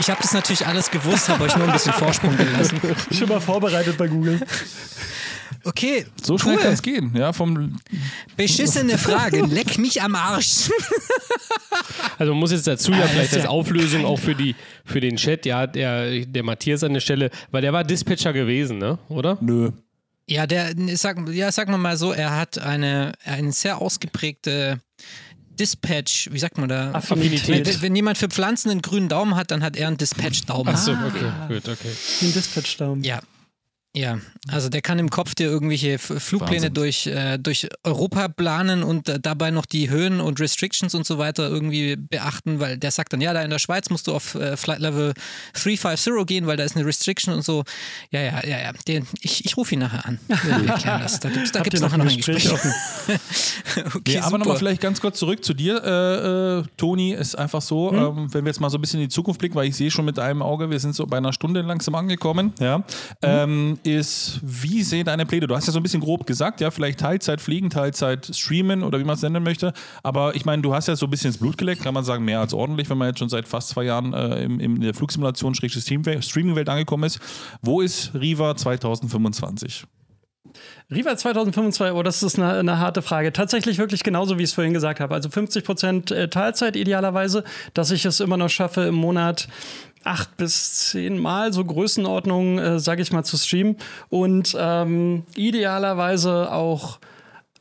[0.00, 2.80] Ich habe das natürlich alles gewusst, habe euch nur ein bisschen Vorsprung gelassen.
[3.10, 4.40] Schon mal vorbereitet bei Google.
[5.64, 6.62] Okay, So schnell cool.
[6.62, 7.10] kann es gehen.
[7.14, 7.76] Ja, vom
[8.36, 9.42] Beschissene Frage.
[9.44, 10.70] Leck mich am Arsch.
[12.16, 13.46] Also man muss jetzt dazu ja vielleicht als.
[13.46, 14.54] Auflösung auch für, die,
[14.84, 18.78] für den Chat, ja, der, der Matthias an der Stelle, weil der war Dispatcher gewesen,
[18.78, 18.98] ne?
[19.08, 19.36] Oder?
[19.40, 19.72] Nö.
[20.28, 24.80] Ja, der, sag, ja, sagen wir mal so, er hat eine, eine sehr ausgeprägte
[25.58, 26.92] Dispatch, wie sagt man da?
[26.92, 27.48] Affinität.
[27.48, 30.74] Wenn, wenn jemand für Pflanzen einen grünen Daumen hat, dann hat er einen Dispatch-Daumen.
[30.74, 31.90] Achso, okay, gut, okay.
[32.20, 33.02] Den Dispatch-Daumen.
[33.04, 33.20] Ja.
[33.98, 36.74] Ja, also der kann im Kopf dir irgendwelche Flugpläne Wahnsinn.
[36.74, 41.18] durch, äh, durch Europa planen und äh, dabei noch die Höhen und Restrictions und so
[41.18, 44.36] weiter irgendwie beachten, weil der sagt dann, ja, da in der Schweiz musst du auf
[44.36, 45.14] äh, Flight Level
[45.54, 47.64] 350 gehen, weil da ist eine Restriction und so.
[48.12, 48.72] Ja, ja, ja, ja.
[48.86, 50.20] Den, ich ich rufe ihn nachher an.
[50.28, 51.18] Klären das.
[51.18, 52.74] Da gibt es da gibt's noch noch ein Gespräch Gespräch.
[53.96, 57.14] okay, Nee, aber nochmal vielleicht ganz kurz zurück zu dir, äh, äh, Toni.
[57.14, 59.56] Ist einfach so, ähm, wenn wir jetzt mal so ein bisschen in die Zukunft blicken,
[59.56, 62.52] weil ich sehe schon mit einem Auge, wir sind so bei einer Stunde langsam angekommen.
[62.60, 62.84] Ja.
[63.22, 65.46] Ähm, ist, wie sehen deine Pläne?
[65.46, 68.98] Du hast ja so ein bisschen grob gesagt, ja, vielleicht Teilzeit fliegen, Teilzeit streamen oder
[68.98, 69.72] wie man es nennen möchte.
[70.02, 72.24] Aber ich meine, du hast ja so ein bisschen ins Blut geleckt, kann man sagen,
[72.24, 74.94] mehr als ordentlich, wenn man jetzt schon seit fast zwei Jahren äh, im, in der
[74.94, 77.20] Flugsimulation Streaming-Welt angekommen ist.
[77.62, 79.86] Wo ist Riva 2025?
[80.90, 83.32] Riva 2025, oh, das ist eine, eine, harte Frage.
[83.32, 85.14] Tatsächlich wirklich genauso, wie ich es vorhin gesagt habe.
[85.14, 89.48] Also 50 Prozent äh, Teilzeit idealerweise, dass ich es immer noch schaffe, im Monat
[90.04, 93.76] acht bis zehn Mal so Größenordnung, äh, sage ich mal, zu streamen.
[94.08, 96.98] Und ähm, idealerweise auch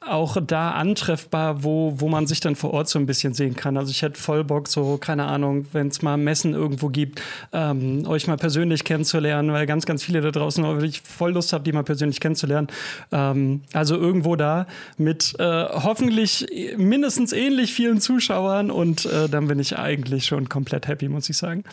[0.08, 3.78] auch da antreffbar, wo, wo man sich dann vor Ort so ein bisschen sehen kann.
[3.78, 7.22] Also ich hätte voll Bock, so, keine Ahnung, wenn es mal Messen irgendwo gibt,
[7.52, 11.64] ähm, euch mal persönlich kennenzulernen, weil ganz, ganz viele da draußen wirklich voll Lust haben,
[11.64, 12.68] die mal persönlich kennenzulernen.
[13.12, 14.68] Ähm, also irgendwo da
[14.98, 20.88] mit äh, hoffentlich mindestens ähnlich vielen Zuschauern und äh, dann bin ich eigentlich schon komplett
[20.88, 21.64] happy, muss ich sagen.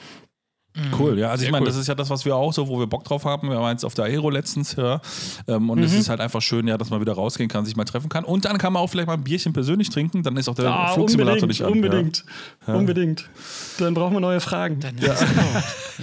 [0.98, 1.30] Cool, ja.
[1.30, 1.68] Also Sehr ich meine, cool.
[1.68, 3.48] das ist ja das, was wir auch so, wo wir Bock drauf haben.
[3.48, 5.00] Wir waren jetzt auf der Aero letztens, ja.
[5.46, 5.84] Ähm, und mhm.
[5.84, 8.24] es ist halt einfach schön, ja, dass man wieder rausgehen kann, sich mal treffen kann.
[8.24, 10.24] Und dann kann man auch vielleicht mal ein Bierchen persönlich trinken.
[10.24, 11.72] Dann ist auch der ah, Flugsimulator nicht an.
[11.72, 12.24] Unbedingt,
[12.66, 12.74] ja.
[12.74, 13.30] unbedingt.
[13.78, 14.80] Dann brauchen wir neue Fragen.
[14.80, 15.14] Dann ja.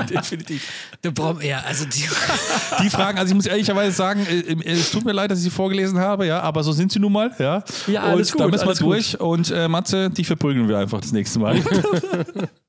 [0.06, 0.66] Definitiv.
[1.02, 2.08] Du brauch, ja, also die,
[2.84, 5.50] die Fragen, also ich muss ehrlicherweise sagen, äh, es tut mir leid, dass ich sie
[5.50, 7.62] vorgelesen habe, ja, aber so sind sie nun mal, ja.
[7.88, 8.48] Ja, alles und gut.
[8.48, 9.12] da müssen wir durch.
[9.18, 9.22] Gut.
[9.22, 11.62] Und äh, Matze, die verprügeln wir einfach das nächste Mal.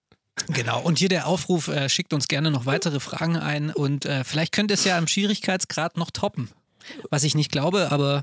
[0.49, 4.25] Genau, und hier der Aufruf, äh, schickt uns gerne noch weitere Fragen ein und äh,
[4.25, 6.51] vielleicht könnt ihr es ja im Schwierigkeitsgrad noch toppen.
[7.11, 8.23] Was ich nicht glaube, aber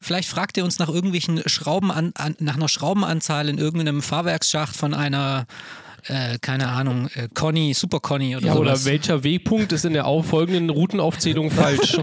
[0.00, 4.74] vielleicht fragt ihr uns nach irgendwelchen Schrauben an, an, nach einer Schraubenanzahl in irgendeinem Fahrwerksschacht
[4.74, 5.46] von einer
[6.08, 8.82] äh, keine Ahnung, äh, Conny, Super Conny oder ja, sowas.
[8.82, 11.98] Oder welcher Wegpunkt ist in der folgenden Routenaufzählung falsch?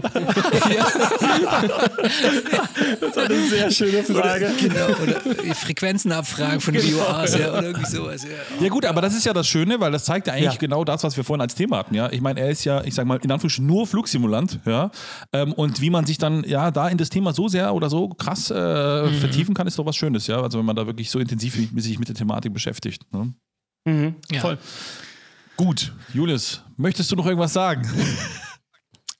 [3.00, 4.46] das ist eine sehr schöne Frage.
[4.46, 5.20] Oder, genau, oder
[5.54, 6.98] Frequenzenabfragen von genau.
[6.98, 8.24] VOAs ja, oder irgendwie sowas.
[8.24, 8.30] Ja.
[8.64, 8.68] ja.
[8.68, 10.58] gut, aber das ist ja das Schöne, weil das zeigt ja eigentlich ja.
[10.58, 11.94] genau das, was wir vorhin als Thema hatten.
[11.94, 12.10] Ja?
[12.10, 14.60] Ich meine, er ist ja, ich sag mal, in Anführungsstrichen nur Flugsimulant.
[14.64, 14.90] Ja?
[15.32, 18.08] Ähm, und wie man sich dann ja da in das Thema so sehr oder so
[18.08, 19.14] krass äh, mhm.
[19.14, 20.26] vertiefen kann, ist doch was Schönes.
[20.26, 20.40] Ja?
[20.40, 23.02] Also wenn man da wirklich so intensiv sich mit der Thematik beschäftigt.
[23.12, 23.34] Ne?
[23.84, 24.40] Mhm, ja.
[24.40, 24.58] Voll.
[25.56, 27.88] Gut, Julius, möchtest du noch irgendwas sagen?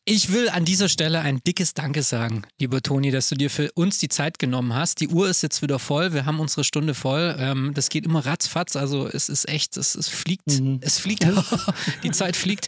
[0.07, 3.71] Ich will an dieser Stelle ein dickes Danke sagen, lieber Toni, dass du dir für
[3.75, 5.01] uns die Zeit genommen hast.
[5.01, 7.37] Die Uhr ist jetzt wieder voll, wir haben unsere Stunde voll.
[7.39, 10.81] Ähm, das geht immer ratzfatz, also es ist echt, es, es fliegt, mhm.
[10.81, 11.25] es fliegt,
[12.03, 12.67] die Zeit fliegt.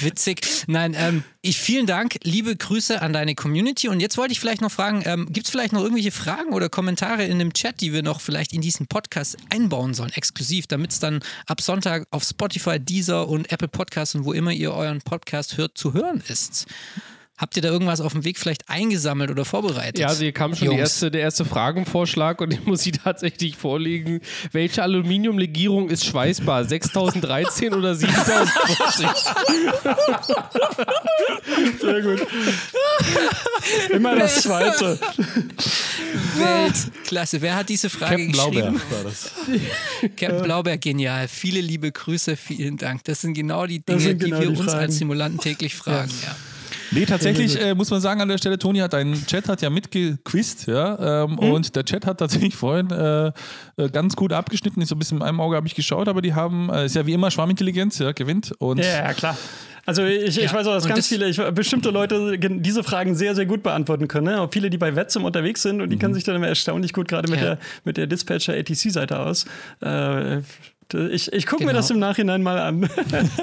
[0.00, 0.40] Witzig.
[0.66, 3.88] Nein, ähm, ich vielen Dank, liebe Grüße an deine Community.
[3.88, 6.68] Und jetzt wollte ich vielleicht noch fragen, ähm, gibt es vielleicht noch irgendwelche Fragen oder
[6.68, 10.92] Kommentare in dem Chat, die wir noch vielleicht in diesen Podcast einbauen sollen, exklusiv, damit
[10.92, 15.00] es dann ab Sonntag auf Spotify, Deezer und Apple Podcasts und wo immer ihr euren
[15.00, 16.66] Podcast hört, zu hören ist?
[17.40, 19.98] Habt ihr da irgendwas auf dem Weg vielleicht eingesammelt oder vorbereitet?
[19.98, 24.20] Ja, also hier kam schon erste, der erste Fragenvorschlag und ich muss sie tatsächlich vorlegen.
[24.52, 26.66] Welche Aluminiumlegierung ist schweißbar?
[26.66, 29.06] 6013 oder 7050?
[31.80, 32.26] Sehr gut.
[33.88, 34.98] Immer das zweite.
[36.36, 37.40] Weltklasse.
[37.40, 38.52] Wer hat diese Frage Captain geschrieben?
[38.52, 39.30] Blaubeer war das.
[40.18, 41.26] Captain Blaubeer, genial.
[41.26, 43.04] Viele liebe Grüße, vielen Dank.
[43.04, 46.10] Das sind genau die Dinge, genau die wir die uns als Simulanten täglich fragen.
[46.22, 46.28] Ja.
[46.28, 46.36] ja.
[46.90, 49.70] Nee, tatsächlich äh, muss man sagen an der Stelle, Toni hat deinen Chat hat ja
[49.70, 51.38] mitgequizt, ja, ähm, mhm.
[51.38, 53.28] und der Chat hat tatsächlich vorhin äh,
[53.76, 54.80] äh ganz gut abgeschnitten.
[54.82, 56.96] Ich so ein bisschen in einem Auge habe ich geschaut, aber die haben, äh, ist
[56.96, 58.52] ja wie immer Schwarmintelligenz, ja, gewinnt.
[58.58, 59.36] Und ja, ja, klar.
[59.86, 63.14] Also ich, ja, ich weiß auch, dass ganz das viele, ich, bestimmte Leute diese Fragen
[63.14, 64.26] sehr, sehr gut beantworten können.
[64.26, 64.40] Ne?
[64.40, 66.00] Auch viele, die bei Wetzim unterwegs sind und die mhm.
[66.00, 67.46] kennen sich dann immer erstaunlich gut gerade mit, ja.
[67.46, 69.46] der, mit der Dispatcher ATC-Seite aus.
[69.80, 70.42] Äh,
[70.94, 71.72] ich, ich gucke genau.
[71.72, 72.88] mir das im Nachhinein mal an.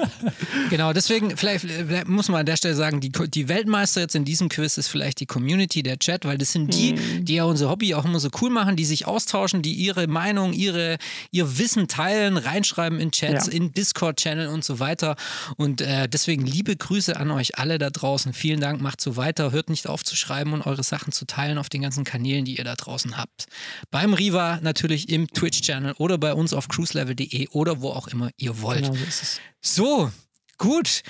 [0.70, 4.24] genau, deswegen, vielleicht, vielleicht, muss man an der Stelle sagen, die, die Weltmeister jetzt in
[4.24, 7.24] diesem Quiz ist vielleicht die Community, der Chat, weil das sind die, hm.
[7.24, 10.52] die ja unser Hobby auch immer so cool machen, die sich austauschen, die ihre Meinung,
[10.52, 10.98] ihre,
[11.30, 13.52] ihr Wissen teilen, reinschreiben in Chats, ja.
[13.52, 15.16] in Discord-Channel und so weiter.
[15.56, 18.32] Und äh, deswegen liebe Grüße an euch alle da draußen.
[18.32, 21.58] Vielen Dank, macht so weiter, hört nicht auf zu schreiben und eure Sachen zu teilen
[21.58, 23.46] auf den ganzen Kanälen, die ihr da draußen habt.
[23.90, 28.60] Beim Riva natürlich im Twitch-Channel oder bei uns auf cruiselevel.de oder wo auch immer ihr
[28.60, 28.82] wollt.
[28.82, 29.40] Genau so, ist es.
[29.60, 30.10] so
[30.58, 31.02] gut.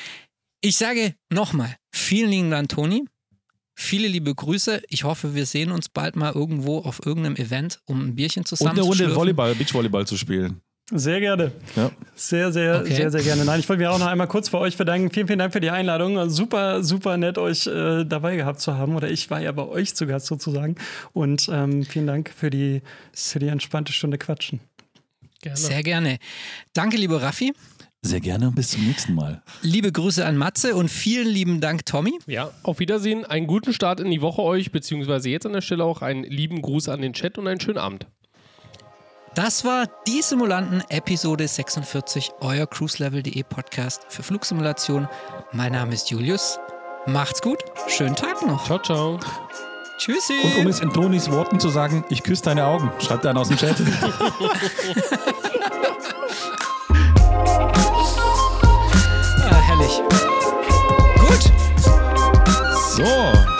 [0.60, 3.04] Ich sage nochmal, vielen lieben Dank, Toni.
[3.80, 4.82] Viele liebe Grüße.
[4.88, 8.72] Ich hoffe, wir sehen uns bald mal irgendwo auf irgendeinem Event, um ein Bierchen zusammen
[8.72, 10.60] Und eine Runde Volleyball, Beachvolleyball zu spielen.
[10.90, 11.52] Sehr gerne.
[11.76, 11.90] Ja.
[12.14, 12.94] Sehr, sehr, okay.
[12.94, 13.44] sehr, sehr gerne.
[13.44, 15.10] Nein, ich wollte mich auch noch einmal kurz bei euch bedanken.
[15.12, 16.30] Vielen, vielen Dank für die Einladung.
[16.30, 18.96] Super, super nett, euch äh, dabei gehabt zu haben.
[18.96, 20.76] Oder ich war ja bei euch zu Gast sozusagen.
[21.12, 22.80] Und ähm, vielen Dank für die,
[23.12, 24.60] für die entspannte Stunde Quatschen.
[25.40, 25.56] Gerne.
[25.56, 26.18] Sehr gerne.
[26.72, 27.52] Danke, liebe Raffi.
[28.02, 29.42] Sehr gerne und bis zum nächsten Mal.
[29.62, 32.18] Liebe Grüße an Matze und vielen lieben Dank, Tommy.
[32.26, 33.24] Ja, auf Wiedersehen.
[33.24, 36.62] Einen guten Start in die Woche euch, beziehungsweise jetzt an der Stelle auch einen lieben
[36.62, 38.06] Gruß an den Chat und einen schönen Abend.
[39.34, 45.08] Das war die Simulanten Episode 46, euer cruiselevel.de Podcast für Flugsimulation.
[45.52, 46.58] Mein Name ist Julius.
[47.06, 47.58] Macht's gut.
[47.88, 48.64] Schönen Tag noch.
[48.64, 49.20] Ciao, ciao.
[49.98, 50.32] Tschüssi.
[50.44, 52.90] Und um es in Tonis Worten zu sagen, ich küsse deine Augen.
[53.00, 53.76] Schreibt einer aus dem Chat.
[59.50, 60.00] ah, herrlich.
[61.18, 61.52] Gut.
[62.96, 63.57] So.